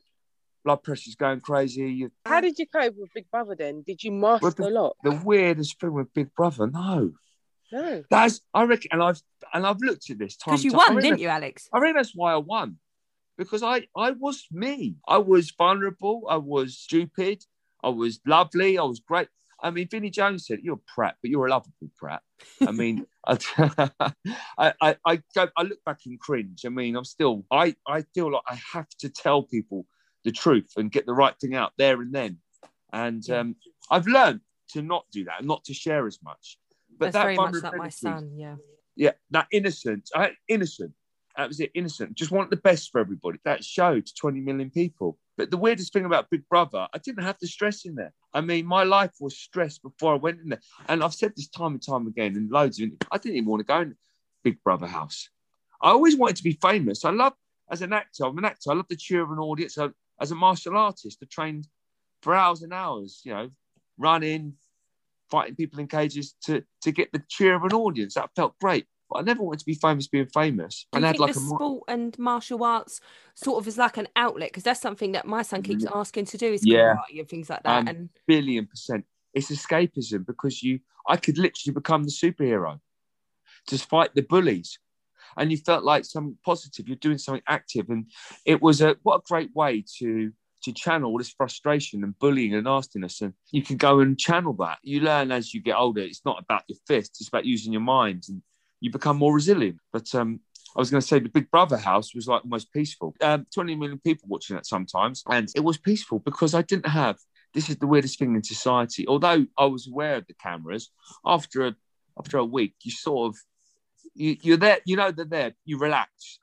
blood 0.63 0.83
pressure's 0.83 1.15
going 1.15 1.39
crazy. 1.39 1.89
You, 1.89 2.11
How 2.25 2.41
did 2.41 2.59
you 2.59 2.67
cope 2.67 2.95
with 2.97 3.13
Big 3.15 3.31
Brother 3.31 3.55
then? 3.55 3.81
Did 3.81 4.03
you 4.03 4.11
mask 4.11 4.57
the, 4.57 4.67
a 4.67 4.69
lot? 4.69 4.97
The 5.03 5.19
weirdest 5.23 5.79
thing 5.79 5.93
with 5.93 6.13
Big 6.13 6.35
Brother, 6.35 6.67
no. 6.67 7.13
No. 7.71 8.03
That's 8.09 8.41
I 8.53 8.63
reckon 8.63 8.89
and 8.91 9.01
I've 9.01 9.21
and 9.53 9.65
I've 9.65 9.79
looked 9.81 10.09
at 10.09 10.19
this 10.19 10.37
time. 10.37 10.53
Because 10.53 10.65
you 10.65 10.73
won, 10.73 10.95
didn't 10.97 11.19
you, 11.19 11.29
Alex? 11.29 11.67
I 11.73 11.79
think 11.79 11.95
that's 11.95 12.13
why 12.13 12.33
I 12.33 12.37
won. 12.37 12.77
Because 13.37 13.63
I 13.63 13.87
I 13.95 14.11
was 14.11 14.45
me. 14.51 14.95
I 15.07 15.17
was 15.17 15.51
vulnerable, 15.51 16.25
I 16.29 16.37
was 16.37 16.77
stupid, 16.77 17.43
I 17.83 17.89
was 17.89 18.19
lovely, 18.25 18.77
I 18.77 18.83
was 18.83 18.99
great. 18.99 19.27
I 19.61 19.71
mean, 19.71 19.87
Vinnie 19.89 20.09
Jones 20.09 20.45
said, 20.45 20.59
"You're 20.61 20.75
a 20.75 20.93
prat, 20.93 21.15
but 21.21 21.31
you're 21.31 21.47
a 21.47 21.49
lovable 21.49 21.91
prat." 21.95 22.21
I 22.61 22.71
mean, 22.71 23.05
I, 23.27 24.73
I, 24.81 24.95
I, 25.05 25.21
go, 25.33 25.47
I 25.57 25.63
look 25.63 25.83
back 25.83 26.01
and 26.05 26.19
cringe. 26.19 26.63
I 26.65 26.69
mean, 26.69 26.95
I'm 26.95 27.05
still, 27.05 27.45
I, 27.51 27.75
I 27.87 28.03
feel 28.13 28.31
like 28.31 28.43
I 28.47 28.59
have 28.73 28.89
to 28.99 29.09
tell 29.09 29.43
people 29.43 29.85
the 30.23 30.31
truth 30.31 30.71
and 30.77 30.91
get 30.91 31.05
the 31.05 31.13
right 31.13 31.33
thing 31.39 31.55
out 31.55 31.73
there 31.77 32.01
and 32.01 32.13
then. 32.13 32.37
And 32.93 33.27
um, 33.29 33.55
I've 33.89 34.07
learned 34.07 34.41
to 34.69 34.81
not 34.81 35.05
do 35.11 35.25
that, 35.25 35.43
not 35.43 35.63
to 35.65 35.73
share 35.73 36.07
as 36.07 36.19
much. 36.23 36.57
But 36.97 37.07
That's 37.07 37.13
that 37.13 37.23
very 37.23 37.35
much 37.35 37.63
like 37.63 37.77
my 37.77 37.89
son, 37.89 38.31
yeah. 38.35 38.55
Yeah, 38.95 39.11
that 39.31 39.47
innocence, 39.51 40.11
I, 40.15 40.31
innocent. 40.47 40.93
That 41.37 41.47
was 41.47 41.59
it, 41.59 41.69
innocent. 41.75 42.15
Just 42.15 42.31
want 42.31 42.49
the 42.49 42.57
best 42.57 42.91
for 42.91 42.99
everybody. 42.99 43.37
That 43.45 43.63
showed 43.63 44.07
to 44.07 44.13
20 44.15 44.41
million 44.41 44.71
people. 44.71 45.19
But 45.37 45.51
the 45.51 45.57
weirdest 45.57 45.93
thing 45.93 46.05
about 46.05 46.31
Big 46.31 46.41
Brother, 46.49 46.87
I 46.91 46.97
didn't 46.97 47.23
have 47.23 47.37
the 47.39 47.45
stress 47.45 47.85
in 47.85 47.93
there. 47.93 48.11
I 48.33 48.41
mean, 48.41 48.65
my 48.65 48.83
life 48.83 49.11
was 49.19 49.37
stressed 49.37 49.83
before 49.83 50.13
I 50.13 50.17
went 50.17 50.39
in 50.41 50.49
there. 50.49 50.61
And 50.89 51.03
I've 51.03 51.13
said 51.13 51.33
this 51.35 51.47
time 51.47 51.73
and 51.73 51.85
time 51.85 52.07
again, 52.07 52.35
and 52.35 52.49
loads 52.49 52.81
of 52.81 52.89
I 53.11 53.19
didn't 53.19 53.37
even 53.37 53.49
want 53.49 53.59
to 53.59 53.65
go 53.65 53.81
in 53.81 53.95
Big 54.43 54.63
Brother 54.63 54.87
house. 54.87 55.29
I 55.79 55.91
always 55.91 56.17
wanted 56.17 56.37
to 56.37 56.43
be 56.43 56.57
famous. 56.59 57.05
I 57.05 57.11
love, 57.11 57.33
as 57.71 57.83
an 57.83 57.93
actor, 57.93 58.25
I'm 58.25 58.37
an 58.39 58.45
actor, 58.45 58.71
I 58.71 58.73
love 58.73 58.87
the 58.89 58.95
cheer 58.95 59.21
of 59.21 59.29
an 59.29 59.37
audience. 59.37 59.77
I, 59.77 59.89
as 60.19 60.31
a 60.31 60.35
martial 60.35 60.75
artist, 60.75 61.19
I 61.21 61.27
trained 61.29 61.67
for 62.23 62.33
hours 62.33 62.63
and 62.63 62.73
hours, 62.73 63.21
you 63.23 63.31
know, 63.31 63.51
running, 63.99 64.53
fighting 65.29 65.55
people 65.55 65.79
in 65.79 65.87
cages 65.87 66.33
to, 66.45 66.63
to 66.81 66.91
get 66.91 67.11
the 67.11 67.21
cheer 67.29 67.53
of 67.53 67.63
an 67.63 67.73
audience. 67.73 68.15
That 68.15 68.31
felt 68.35 68.57
great. 68.59 68.87
But 69.09 69.19
I 69.19 69.21
never 69.21 69.41
wanted 69.41 69.59
to 69.59 69.65
be 69.65 69.75
famous 69.75 70.07
being 70.07 70.25
famous. 70.27 70.85
And 70.93 71.03
you 71.03 71.11
think 71.11 71.19
like 71.21 71.33
the 71.33 71.39
a 71.39 71.43
sport 71.43 71.83
and 71.87 72.17
martial 72.19 72.63
arts 72.63 72.99
sort 73.35 73.61
of 73.61 73.67
is 73.67 73.77
like 73.77 73.97
an 73.97 74.07
outlet? 74.15 74.49
Because 74.49 74.63
that's 74.63 74.81
something 74.81 75.13
that 75.13 75.25
my 75.25 75.43
son 75.43 75.63
keeps 75.63 75.85
asking 75.85 76.25
to 76.25 76.37
do 76.37 76.51
is 76.51 76.65
yeah. 76.65 76.95
karate 76.95 77.19
and 77.19 77.29
things 77.29 77.49
like 77.49 77.63
that. 77.63 77.79
Um, 77.79 77.87
and 77.87 78.09
billion 78.27 78.67
percent. 78.67 79.05
It's 79.33 79.51
escapism 79.51 80.25
because 80.25 80.61
you 80.61 80.79
I 81.07 81.17
could 81.17 81.37
literally 81.37 81.73
become 81.73 82.03
the 82.03 82.09
superhero. 82.09 82.79
to 83.67 83.77
fight 83.77 84.13
the 84.15 84.21
bullies. 84.21 84.79
And 85.37 85.51
you 85.51 85.57
felt 85.57 85.83
like 85.83 86.05
something 86.05 86.37
positive. 86.43 86.87
You're 86.87 86.97
doing 86.97 87.17
something 87.17 87.43
active, 87.47 87.89
and 87.89 88.09
it 88.45 88.61
was 88.61 88.81
a 88.81 88.97
what 89.03 89.17
a 89.17 89.27
great 89.27 89.55
way 89.55 89.83
to 89.99 90.31
to 90.63 90.73
channel 90.73 91.11
all 91.11 91.17
this 91.17 91.29
frustration 91.29 92.03
and 92.03 92.17
bullying 92.17 92.55
and 92.55 92.63
nastiness. 92.63 93.21
And 93.21 93.33
you 93.51 93.61
can 93.61 93.77
go 93.77 93.99
and 93.99 94.17
channel 94.17 94.53
that. 94.53 94.79
You 94.81 95.01
learn 95.01 95.31
as 95.31 95.53
you 95.53 95.61
get 95.61 95.75
older. 95.75 96.01
It's 96.01 96.25
not 96.25 96.41
about 96.41 96.63
your 96.67 96.79
fists; 96.87 97.21
it's 97.21 97.27
about 97.27 97.45
using 97.45 97.71
your 97.71 97.83
mind, 97.83 98.23
and 98.29 98.41
you 98.79 98.91
become 98.91 99.17
more 99.17 99.33
resilient. 99.33 99.79
But 99.91 100.13
um, 100.15 100.39
I 100.75 100.79
was 100.79 100.91
going 100.91 101.01
to 101.01 101.07
say 101.07 101.19
the 101.19 101.29
Big 101.29 101.49
Brother 101.49 101.77
house 101.77 102.13
was 102.13 102.27
like 102.27 102.43
the 102.43 102.49
most 102.49 102.71
peaceful. 102.71 103.15
Um, 103.21 103.47
20 103.53 103.75
million 103.75 103.99
people 103.99 104.27
watching 104.27 104.57
it 104.57 104.65
sometimes, 104.65 105.23
and 105.29 105.49
it 105.55 105.63
was 105.63 105.77
peaceful 105.77 106.19
because 106.19 106.53
I 106.53 106.61
didn't 106.61 106.87
have. 106.87 107.17
This 107.53 107.69
is 107.69 107.77
the 107.77 107.87
weirdest 107.87 108.19
thing 108.19 108.35
in 108.35 108.43
society. 108.43 109.07
Although 109.07 109.45
I 109.57 109.65
was 109.65 109.87
aware 109.87 110.17
of 110.17 110.27
the 110.27 110.33
cameras, 110.33 110.91
after 111.25 111.67
a 111.67 111.75
after 112.19 112.37
a 112.37 112.45
week, 112.45 112.75
you 112.83 112.91
sort 112.91 113.29
of 113.29 113.37
you, 114.13 114.37
you're 114.41 114.57
there. 114.57 114.79
You 114.85 114.97
know 114.97 115.11
they're 115.11 115.25
there. 115.25 115.53
You 115.65 115.79
relax, 115.79 116.39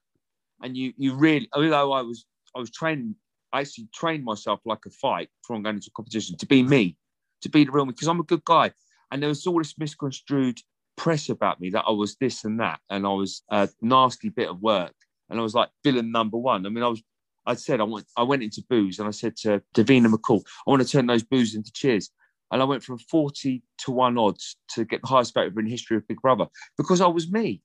and 0.63 0.77
you 0.77 0.93
you 0.97 1.15
really. 1.15 1.49
Although 1.53 1.93
I 1.93 2.03
was 2.03 2.27
I 2.57 2.59
was 2.59 2.71
training, 2.71 3.17
I 3.53 3.61
actually 3.61 3.89
trained 3.95 4.25
myself 4.25 4.61
like 4.65 4.87
a 4.87 4.91
fight 4.91 5.29
before 5.43 5.63
going 5.63 5.77
into 5.77 5.91
a 5.93 5.97
competition 5.97 6.37
to 6.39 6.47
be 6.47 6.63
me, 6.63 6.97
to 7.43 7.49
be 7.49 7.65
the 7.65 7.71
real 7.71 7.85
me, 7.85 7.93
because 7.93 8.09
I'm 8.09 8.21
a 8.21 8.25
good 8.25 8.45
guy. 8.45 8.73
And 9.11 9.23
there 9.23 9.29
was 9.29 9.47
all 9.47 9.59
this 9.59 9.79
misconstrued 9.79 10.59
press 10.97 11.29
about 11.29 11.61
me 11.61 11.71
that 11.71 11.85
I 11.87 11.91
was 11.91 12.17
this 12.17 12.45
and 12.45 12.61
that, 12.61 12.81
and 12.91 13.07
I 13.07 13.13
was 13.13 13.43
a 13.51 13.69
nasty 13.81 14.29
bit 14.29 14.49
of 14.49 14.61
work, 14.61 14.95
and 15.31 15.39
I 15.39 15.43
was 15.43 15.55
like 15.55 15.71
villain 15.83 16.11
number 16.11 16.39
one. 16.39 16.67
I 16.67 16.69
mean, 16.69 16.85
I 16.85 16.89
was. 16.89 17.03
I 17.47 17.55
said 17.55 17.81
I 17.81 17.85
went. 17.85 18.07
I 18.17 18.23
went 18.23 18.43
into 18.43 18.65
boos, 18.69 18.99
and 18.99 19.09
I 19.09 19.11
said 19.11 19.37
to 19.39 19.63
Davina 19.75 20.13
McCall, 20.13 20.43
I 20.67 20.71
want 20.71 20.83
to 20.83 20.89
turn 20.89 21.07
those 21.07 21.23
boos 21.23 21.55
into 21.55 21.73
cheers. 21.73 22.11
And 22.51 22.63
I 22.63 22.67
went 22.67 22.85
from 22.85 22.99
40 22.99 23.63
to 23.79 23.91
one 23.91 24.17
odds 24.17 24.57
to 24.75 24.85
get 24.85 25.01
the 25.01 25.09
highest 25.09 25.35
vote 25.35 25.59
in 25.59 25.67
history 25.67 25.97
of 25.97 26.07
Big 26.07 26.21
Brother 26.21 26.47
because 26.77 27.01
I 27.01 27.09
was 27.09 27.33
me. 27.33 27.63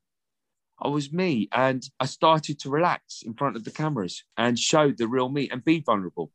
I 0.81 0.87
was 0.87 1.11
me, 1.11 1.49
and 1.51 1.83
I 1.99 2.05
started 2.05 2.59
to 2.61 2.69
relax 2.69 3.21
in 3.21 3.33
front 3.33 3.57
of 3.57 3.65
the 3.65 3.71
cameras 3.71 4.23
and 4.37 4.57
show 4.57 4.91
the 4.91 5.07
real 5.07 5.29
me 5.29 5.49
and 5.49 5.63
be 5.63 5.81
vulnerable. 5.81 6.31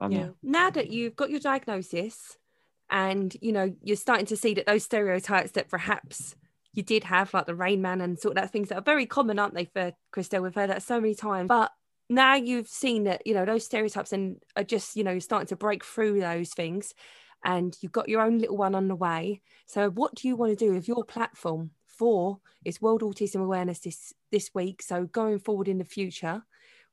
Um, 0.00 0.12
yeah. 0.12 0.28
Now 0.42 0.70
that 0.70 0.90
you've 0.90 1.16
got 1.16 1.30
your 1.30 1.40
diagnosis, 1.40 2.36
and 2.90 3.36
you 3.40 3.52
know 3.52 3.74
you're 3.82 3.96
starting 3.96 4.26
to 4.26 4.36
see 4.36 4.54
that 4.54 4.66
those 4.66 4.84
stereotypes 4.84 5.52
that 5.52 5.68
perhaps 5.68 6.36
you 6.72 6.82
did 6.82 7.04
have, 7.04 7.32
like 7.32 7.46
the 7.46 7.54
Rain 7.54 7.80
Man 7.80 8.00
and 8.00 8.18
sort 8.18 8.36
of 8.36 8.42
that 8.42 8.52
things 8.52 8.68
that 8.68 8.78
are 8.78 8.82
very 8.82 9.06
common, 9.06 9.38
aren't 9.38 9.54
they, 9.54 9.64
for 9.64 9.92
Christelle? 10.12 10.42
We've 10.42 10.54
heard 10.54 10.70
that 10.70 10.82
so 10.82 11.00
many 11.00 11.14
times. 11.14 11.48
But 11.48 11.72
now 12.10 12.34
you've 12.34 12.68
seen 12.68 13.04
that, 13.04 13.26
you 13.26 13.32
know, 13.32 13.46
those 13.46 13.64
stereotypes 13.64 14.12
and 14.12 14.36
are 14.56 14.62
just, 14.62 14.94
you 14.94 15.02
know, 15.02 15.18
starting 15.18 15.48
to 15.48 15.56
break 15.56 15.84
through 15.84 16.20
those 16.20 16.50
things 16.50 16.92
and 17.44 17.76
you've 17.80 17.92
got 17.92 18.08
your 18.08 18.20
own 18.20 18.38
little 18.38 18.56
one 18.56 18.74
on 18.74 18.88
the 18.88 18.94
way. 18.94 19.40
So 19.66 19.88
what 19.90 20.14
do 20.14 20.28
you 20.28 20.36
want 20.36 20.56
to 20.56 20.64
do 20.64 20.72
with 20.72 20.86
your 20.86 21.02
platform 21.04 21.70
for 21.86 22.38
it's 22.64 22.82
World 22.82 23.02
Autism 23.02 23.42
Awareness 23.42 23.78
this 23.80 24.12
this 24.30 24.50
week. 24.54 24.82
So 24.82 25.04
going 25.04 25.38
forward 25.38 25.68
in 25.68 25.78
the 25.78 25.84
future, 25.84 26.42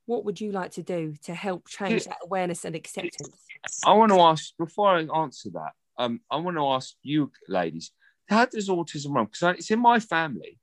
what 0.06 0.24
would 0.26 0.40
you 0.40 0.52
like 0.52 0.72
to 0.72 0.84
do 0.84 1.16
to 1.24 1.34
help 1.34 1.68
change 1.68 2.06
that 2.06 2.18
awareness 2.24 2.64
and 2.64 2.76
acceptance? 2.76 3.46
I 3.86 3.94
want 3.94 4.12
to 4.12 4.20
ask 4.20 4.56
before 4.58 4.90
I 4.90 5.02
answer 5.02 5.50
that. 5.52 5.72
Um, 5.98 6.22
I 6.30 6.38
want 6.38 6.58
to 6.58 6.68
ask 6.68 6.96
you, 7.04 7.32
ladies, 7.48 7.92
how 8.28 8.46
does 8.46 8.70
autism 8.70 9.14
run? 9.14 9.26
Because 9.26 9.58
it's 9.58 9.72
in 9.72 9.80
my 9.80 10.00
family. 10.00 10.60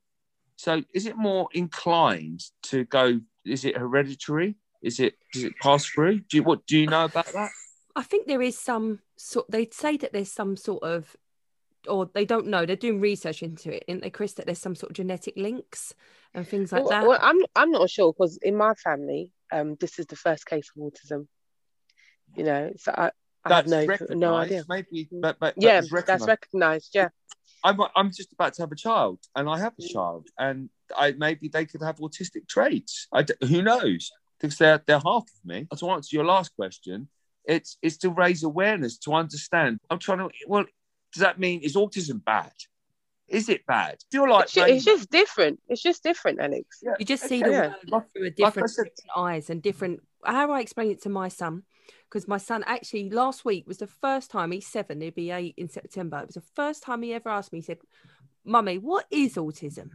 So 0.56 0.82
is 0.92 1.06
it 1.06 1.16
more 1.16 1.48
inclined 1.52 2.42
to 2.64 2.84
go? 2.84 3.20
Is 3.44 3.64
it 3.64 3.76
hereditary? 3.76 4.56
Is 4.82 5.00
it 5.00 5.14
does 5.32 5.44
it 5.44 5.54
pass 5.60 5.84
through? 5.86 6.20
Do 6.20 6.36
you 6.36 6.42
what 6.42 6.66
do 6.66 6.78
you 6.78 6.86
know 6.86 7.04
about 7.04 7.26
that? 7.32 7.50
I 7.96 8.02
think 8.02 8.26
there 8.26 8.42
is 8.42 8.58
some 8.58 9.00
sort. 9.16 9.50
They 9.50 9.68
say 9.72 9.96
that 9.98 10.12
there's 10.12 10.32
some 10.32 10.56
sort 10.56 10.82
of, 10.82 11.16
or 11.88 12.10
they 12.12 12.24
don't 12.24 12.46
know. 12.46 12.66
They're 12.66 12.76
doing 12.76 13.00
research 13.00 13.42
into 13.42 13.74
it, 13.74 13.84
isn't 13.88 14.02
they, 14.02 14.10
Chris? 14.10 14.34
That 14.34 14.46
there's 14.46 14.58
some 14.58 14.74
sort 14.74 14.90
of 14.90 14.96
genetic 14.96 15.34
links 15.36 15.94
and 16.34 16.46
things 16.46 16.72
like 16.72 16.82
well, 16.82 16.90
that. 16.90 17.06
Well, 17.06 17.18
I'm 17.20 17.38
I'm 17.54 17.70
not 17.70 17.90
sure 17.90 18.12
because 18.12 18.38
in 18.42 18.56
my 18.56 18.74
family, 18.74 19.32
um, 19.52 19.76
this 19.80 19.98
is 19.98 20.06
the 20.06 20.16
first 20.16 20.46
case 20.46 20.70
of 20.76 20.82
autism. 20.82 21.26
You 22.36 22.44
know, 22.44 22.72
so 22.76 22.92
I, 22.96 23.10
Have 23.46 23.66
no 23.66 23.86
no 24.10 24.34
idea. 24.34 24.64
Maybe, 24.68 25.08
mm. 25.12 25.20
but, 25.20 25.38
but 25.40 25.54
yeah, 25.56 25.80
that's 26.06 26.26
recognised. 26.26 26.90
Yeah. 26.94 27.08
I'm 27.64 27.78
I'm 27.96 28.10
just 28.10 28.32
about 28.32 28.54
to 28.54 28.62
have 28.62 28.72
a 28.72 28.76
child, 28.76 29.18
and 29.34 29.48
I 29.48 29.58
have 29.58 29.74
a 29.78 29.82
mm. 29.82 29.92
child, 29.92 30.28
and 30.38 30.70
I 30.96 31.12
maybe 31.12 31.48
they 31.48 31.66
could 31.66 31.82
have 31.82 31.96
autistic 31.96 32.48
traits. 32.48 33.06
I 33.12 33.24
who 33.46 33.62
knows? 33.62 34.10
Because 34.38 34.56
they're 34.58 34.82
they're 34.86 35.00
half 35.00 35.24
of 35.24 35.44
me. 35.44 35.66
To 35.76 35.90
answer 35.90 36.16
your 36.16 36.24
last 36.24 36.54
question, 36.56 37.08
it's 37.44 37.78
it's 37.82 37.98
to 37.98 38.10
raise 38.10 38.42
awareness 38.42 38.98
to 38.98 39.14
understand. 39.14 39.80
I'm 39.90 39.98
trying 39.98 40.18
to. 40.18 40.30
Well, 40.46 40.64
does 41.12 41.20
that 41.22 41.38
mean 41.38 41.60
is 41.60 41.76
autism 41.76 42.24
bad? 42.24 42.52
Is 43.30 43.48
it 43.48 43.64
bad? 43.64 43.96
Do 44.10 44.18
you 44.18 44.30
like 44.30 44.44
it's 44.44 44.52
just, 44.54 44.68
it's 44.70 44.84
just 44.84 45.10
different. 45.10 45.60
It's 45.68 45.82
just 45.82 46.02
different, 46.02 46.40
Alex. 46.40 46.80
Yeah. 46.82 46.94
You 46.98 47.06
just 47.06 47.24
see 47.24 47.42
the 47.42 47.50
yeah. 47.50 47.72
world 47.88 48.04
through 48.12 48.26
a 48.26 48.30
different, 48.30 48.56
like 48.56 48.70
said, 48.70 48.84
different 48.84 49.10
eyes 49.16 49.50
and 49.50 49.62
different. 49.62 50.00
How 50.24 50.50
I 50.50 50.60
explain 50.60 50.90
it 50.90 51.02
to 51.02 51.08
my 51.08 51.28
son? 51.28 51.62
because 52.10 52.26
my 52.26 52.38
son 52.38 52.64
actually 52.66 53.08
last 53.08 53.44
week 53.44 53.66
was 53.66 53.78
the 53.78 53.86
first 53.86 54.30
time 54.30 54.50
he's 54.50 54.66
seven, 54.66 55.00
he'll 55.00 55.12
be 55.12 55.30
eight 55.30 55.54
in 55.56 55.68
September. 55.68 56.18
It 56.18 56.26
was 56.26 56.34
the 56.34 56.52
first 56.56 56.82
time 56.82 57.02
he 57.02 57.14
ever 57.14 57.28
asked 57.28 57.52
me, 57.52 57.58
he 57.58 57.64
said, 57.64 57.78
Mummy, 58.44 58.78
what 58.78 59.06
is 59.10 59.34
autism? 59.34 59.90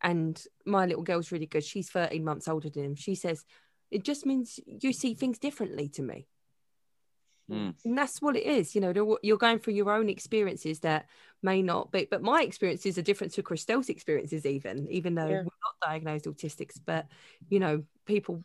And 0.00 0.42
my 0.64 0.86
little 0.86 1.02
girl's 1.02 1.30
really 1.30 1.46
good. 1.46 1.64
She's 1.64 1.90
13 1.90 2.24
months 2.24 2.48
older 2.48 2.70
than 2.70 2.84
him. 2.84 2.94
She 2.94 3.14
says, 3.14 3.44
It 3.90 4.04
just 4.04 4.24
means 4.24 4.58
you 4.66 4.94
see 4.94 5.12
things 5.12 5.38
differently 5.38 5.88
to 5.90 6.02
me. 6.02 6.26
Mm. 7.50 7.74
And 7.84 7.98
that's 7.98 8.22
what 8.22 8.36
it 8.36 8.44
is. 8.44 8.74
You 8.74 8.80
know, 8.80 9.18
you're 9.22 9.36
going 9.36 9.58
through 9.58 9.74
your 9.74 9.92
own 9.92 10.08
experiences 10.08 10.80
that 10.80 11.06
may 11.42 11.62
not 11.62 11.90
be, 11.90 12.06
but 12.10 12.22
my 12.22 12.42
experiences 12.42 12.98
are 12.98 13.02
different 13.02 13.32
to 13.34 13.42
Christelle's 13.42 13.88
experiences, 13.88 14.46
even, 14.46 14.86
even 14.90 15.14
though 15.14 15.26
yeah. 15.26 15.38
we're 15.38 15.44
not 15.44 15.80
diagnosed 15.82 16.26
autistics. 16.26 16.78
But, 16.84 17.06
you 17.48 17.60
know, 17.60 17.84
people 18.06 18.44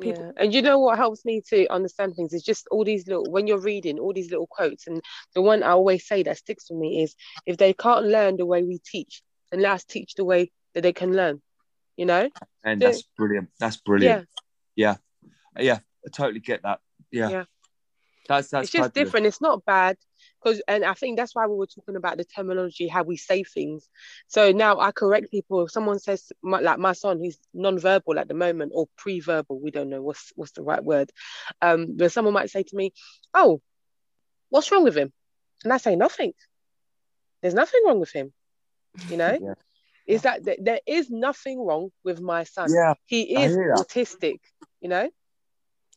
People... 0.00 0.32
Yeah. 0.36 0.42
And 0.42 0.54
you 0.54 0.62
know 0.62 0.78
what 0.78 0.96
helps 0.96 1.24
me 1.24 1.42
to 1.48 1.68
understand 1.68 2.16
things 2.16 2.32
is 2.32 2.42
just 2.42 2.66
all 2.70 2.84
these 2.84 3.06
little 3.06 3.30
when 3.30 3.46
you're 3.46 3.60
reading 3.60 3.98
all 3.98 4.12
these 4.12 4.30
little 4.30 4.46
quotes. 4.46 4.86
And 4.86 5.00
the 5.34 5.42
one 5.42 5.62
I 5.62 5.70
always 5.70 6.06
say 6.06 6.22
that 6.24 6.38
sticks 6.38 6.70
with 6.70 6.78
me 6.78 7.02
is 7.02 7.14
if 7.46 7.56
they 7.56 7.72
can't 7.72 8.06
learn 8.06 8.36
the 8.36 8.46
way 8.46 8.62
we 8.62 8.78
teach, 8.78 9.22
then 9.50 9.60
let's 9.60 9.84
teach 9.84 10.14
the 10.14 10.24
way 10.24 10.50
that 10.74 10.80
they 10.80 10.92
can 10.92 11.14
learn. 11.14 11.40
You 11.96 12.06
know? 12.06 12.30
And 12.64 12.80
so, 12.80 12.88
that's 12.88 13.02
brilliant. 13.16 13.50
That's 13.60 13.76
brilliant. 13.76 14.28
Yeah. 14.74 14.96
yeah. 15.56 15.62
Yeah. 15.62 15.78
I 16.06 16.10
totally 16.10 16.40
get 16.40 16.62
that. 16.62 16.80
Yeah. 17.10 17.28
yeah. 17.28 17.44
That's 18.28 18.48
that's 18.48 18.64
it's 18.64 18.72
just 18.72 18.94
different. 18.94 19.26
It's 19.26 19.40
not 19.40 19.64
bad 19.64 19.96
because 20.42 20.62
and 20.68 20.84
I 20.84 20.94
think 20.94 21.18
that's 21.18 21.34
why 21.34 21.46
we 21.46 21.56
were 21.56 21.66
talking 21.66 21.96
about 21.96 22.16
the 22.16 22.24
terminology, 22.24 22.88
how 22.88 23.02
we 23.02 23.16
say 23.16 23.42
things. 23.42 23.88
So 24.28 24.52
now 24.52 24.78
I 24.80 24.92
correct 24.92 25.30
people. 25.30 25.64
If 25.64 25.70
someone 25.70 25.98
says 25.98 26.32
my, 26.42 26.60
like 26.60 26.78
my 26.78 26.92
son, 26.92 27.18
who's 27.18 27.38
non-verbal 27.52 28.18
at 28.18 28.28
the 28.28 28.34
moment 28.34 28.72
or 28.74 28.86
pre-verbal, 28.96 29.60
we 29.60 29.70
don't 29.70 29.90
know 29.90 30.02
what's 30.02 30.32
what's 30.36 30.52
the 30.52 30.62
right 30.62 30.82
word. 30.82 31.10
Um, 31.60 31.96
but 31.96 32.12
someone 32.12 32.34
might 32.34 32.50
say 32.50 32.62
to 32.62 32.76
me, 32.76 32.92
"Oh, 33.34 33.60
what's 34.50 34.70
wrong 34.70 34.84
with 34.84 34.96
him?" 34.96 35.12
And 35.64 35.72
I 35.72 35.78
say 35.78 35.96
nothing. 35.96 36.32
There's 37.40 37.54
nothing 37.54 37.80
wrong 37.86 38.00
with 38.00 38.12
him. 38.12 38.32
You 39.08 39.16
know. 39.16 39.38
yeah. 39.40 39.54
Is 40.04 40.22
that 40.22 40.40
there 40.44 40.80
is 40.84 41.10
nothing 41.10 41.64
wrong 41.64 41.90
with 42.02 42.20
my 42.20 42.42
son? 42.42 42.68
Yeah, 42.72 42.94
he 43.06 43.36
is 43.36 43.56
autistic. 43.56 44.38
You 44.80 44.88
know. 44.88 45.10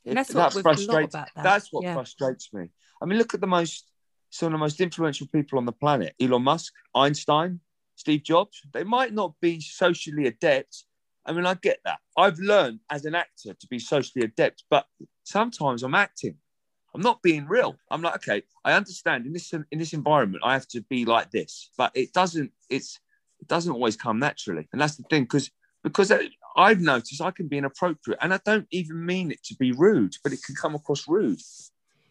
And 0.05 0.17
that's 0.17 0.33
what 0.33 0.53
that 0.53 0.61
frustrates. 0.61 1.13
That. 1.13 1.31
That's 1.35 1.71
what 1.71 1.83
yeah. 1.83 1.93
frustrates 1.93 2.53
me. 2.53 2.69
I 3.01 3.05
mean, 3.05 3.17
look 3.17 3.33
at 3.33 3.41
the 3.41 3.47
most 3.47 3.91
some 4.29 4.47
of 4.47 4.51
the 4.53 4.57
most 4.57 4.81
influential 4.81 5.27
people 5.27 5.57
on 5.57 5.65
the 5.65 5.71
planet: 5.71 6.13
Elon 6.19 6.43
Musk, 6.43 6.73
Einstein, 6.93 7.59
Steve 7.95 8.23
Jobs. 8.23 8.61
They 8.73 8.83
might 8.83 9.13
not 9.13 9.33
be 9.41 9.59
socially 9.61 10.27
adept. 10.27 10.85
I 11.25 11.33
mean, 11.33 11.45
I 11.45 11.55
get 11.55 11.79
that. 11.85 11.99
I've 12.17 12.37
learned 12.37 12.81
as 12.89 13.05
an 13.05 13.15
actor 13.15 13.53
to 13.53 13.67
be 13.67 13.79
socially 13.79 14.25
adept, 14.25 14.63
but 14.69 14.85
sometimes 15.23 15.81
I'm 15.81 15.95
acting. 15.95 16.35
I'm 16.93 17.01
not 17.01 17.21
being 17.21 17.47
real. 17.47 17.75
I'm 17.89 18.01
like, 18.01 18.15
okay, 18.15 18.43
I 18.63 18.73
understand 18.73 19.25
in 19.25 19.33
this 19.33 19.53
in 19.53 19.79
this 19.79 19.93
environment, 19.93 20.43
I 20.45 20.53
have 20.53 20.67
to 20.69 20.81
be 20.81 21.05
like 21.05 21.31
this, 21.31 21.69
but 21.77 21.91
it 21.95 22.13
doesn't. 22.13 22.51
It's 22.69 22.99
it 23.39 23.47
doesn't 23.47 23.73
always 23.73 23.97
come 23.97 24.19
naturally, 24.19 24.67
and 24.71 24.79
that's 24.79 24.95
the 24.95 25.03
thing 25.03 25.23
because 25.23 25.51
because 25.83 26.11
I've 26.55 26.81
noticed 26.81 27.21
I 27.21 27.31
can 27.31 27.47
be 27.47 27.57
inappropriate 27.57 28.19
and 28.21 28.33
I 28.33 28.39
don't 28.45 28.67
even 28.71 29.05
mean 29.05 29.31
it 29.31 29.43
to 29.45 29.55
be 29.55 29.71
rude, 29.71 30.15
but 30.23 30.31
it 30.31 30.43
can 30.43 30.55
come 30.55 30.75
across 30.75 31.07
rude. 31.07 31.41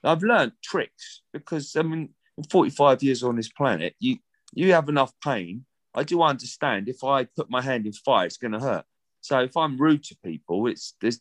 I've 0.02 0.22
learned 0.22 0.52
tricks 0.62 1.22
because 1.32 1.74
I 1.76 1.82
mean, 1.82 2.10
in 2.36 2.44
45 2.44 3.02
years 3.02 3.22
on 3.22 3.36
this 3.36 3.48
planet, 3.48 3.94
you 3.98 4.18
you 4.52 4.72
have 4.72 4.88
enough 4.88 5.12
pain. 5.22 5.64
I 5.94 6.02
do 6.02 6.22
understand 6.22 6.88
if 6.88 7.02
I 7.02 7.24
put 7.24 7.50
my 7.50 7.62
hand 7.62 7.86
in 7.86 7.92
fire, 7.92 8.26
it's 8.26 8.36
going 8.36 8.52
to 8.52 8.60
hurt. 8.60 8.84
So 9.20 9.40
if 9.40 9.56
I'm 9.56 9.78
rude 9.78 10.04
to 10.04 10.16
people, 10.24 10.66
it's 10.66 10.94
there's. 11.00 11.20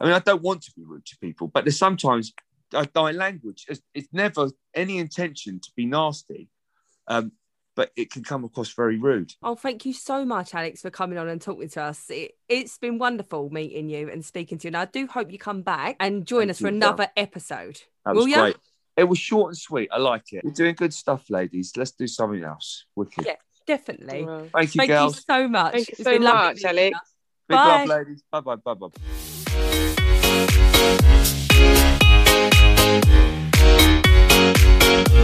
I 0.00 0.04
mean, 0.04 0.14
I 0.14 0.18
don't 0.18 0.42
want 0.42 0.62
to 0.62 0.72
be 0.76 0.84
rude 0.84 1.06
to 1.06 1.16
people, 1.18 1.48
but 1.48 1.64
there's 1.64 1.78
sometimes 1.78 2.34
my 2.72 3.12
language. 3.12 3.64
It's, 3.68 3.80
it's 3.94 4.08
never 4.12 4.50
any 4.74 4.98
intention 4.98 5.60
to 5.60 5.70
be 5.74 5.86
nasty. 5.86 6.50
Um, 7.08 7.32
but 7.76 7.92
it 7.94 8.10
can 8.10 8.24
come 8.24 8.42
across 8.42 8.72
very 8.72 8.98
rude. 8.98 9.32
Oh, 9.42 9.54
thank 9.54 9.84
you 9.84 9.92
so 9.92 10.24
much, 10.24 10.54
Alex, 10.54 10.80
for 10.80 10.90
coming 10.90 11.18
on 11.18 11.28
and 11.28 11.40
talking 11.40 11.68
to 11.68 11.82
us. 11.82 12.06
It, 12.08 12.32
has 12.50 12.78
been 12.78 12.98
wonderful 12.98 13.50
meeting 13.50 13.88
you 13.88 14.08
and 14.10 14.24
speaking 14.24 14.58
to 14.58 14.64
you. 14.64 14.70
And 14.70 14.76
I 14.76 14.86
do 14.86 15.06
hope 15.06 15.30
you 15.30 15.38
come 15.38 15.62
back 15.62 15.96
and 16.00 16.26
join 16.26 16.40
thank 16.40 16.50
us 16.52 16.58
for 16.60 16.68
another 16.68 17.04
well. 17.04 17.12
episode. 17.16 17.82
That 18.04 18.14
Will 18.14 18.24
was 18.24 18.34
you? 18.34 18.54
It 18.96 19.04
was 19.04 19.18
short 19.18 19.50
and 19.50 19.58
sweet. 19.58 19.90
I 19.92 19.98
like 19.98 20.32
it. 20.32 20.42
You're 20.42 20.54
doing 20.54 20.74
good 20.74 20.94
stuff, 20.94 21.28
ladies. 21.28 21.72
Let's 21.76 21.90
do 21.90 22.06
something 22.06 22.42
else. 22.42 22.86
Wicked. 22.96 23.26
Yeah, 23.26 23.34
definitely. 23.66 24.24
Well, 24.24 24.48
thank 24.54 24.74
you, 24.74 24.78
thank 24.78 24.88
girls. 24.88 25.20
Thank 25.20 25.40
you 25.40 25.44
so 25.44 25.48
much. 25.48 25.72
Thank 25.74 25.88
you 25.88 25.94
it's 25.98 26.04
so 26.04 26.18
much, 26.18 26.64
Alex. 26.64 26.98
Big 27.48 27.56
bye. 27.56 27.84
love, 27.84 27.88
ladies. 27.88 28.22
Bye 28.32 28.40
bye. 28.40 28.56
Bye 28.56 28.74
bye. 35.14 35.22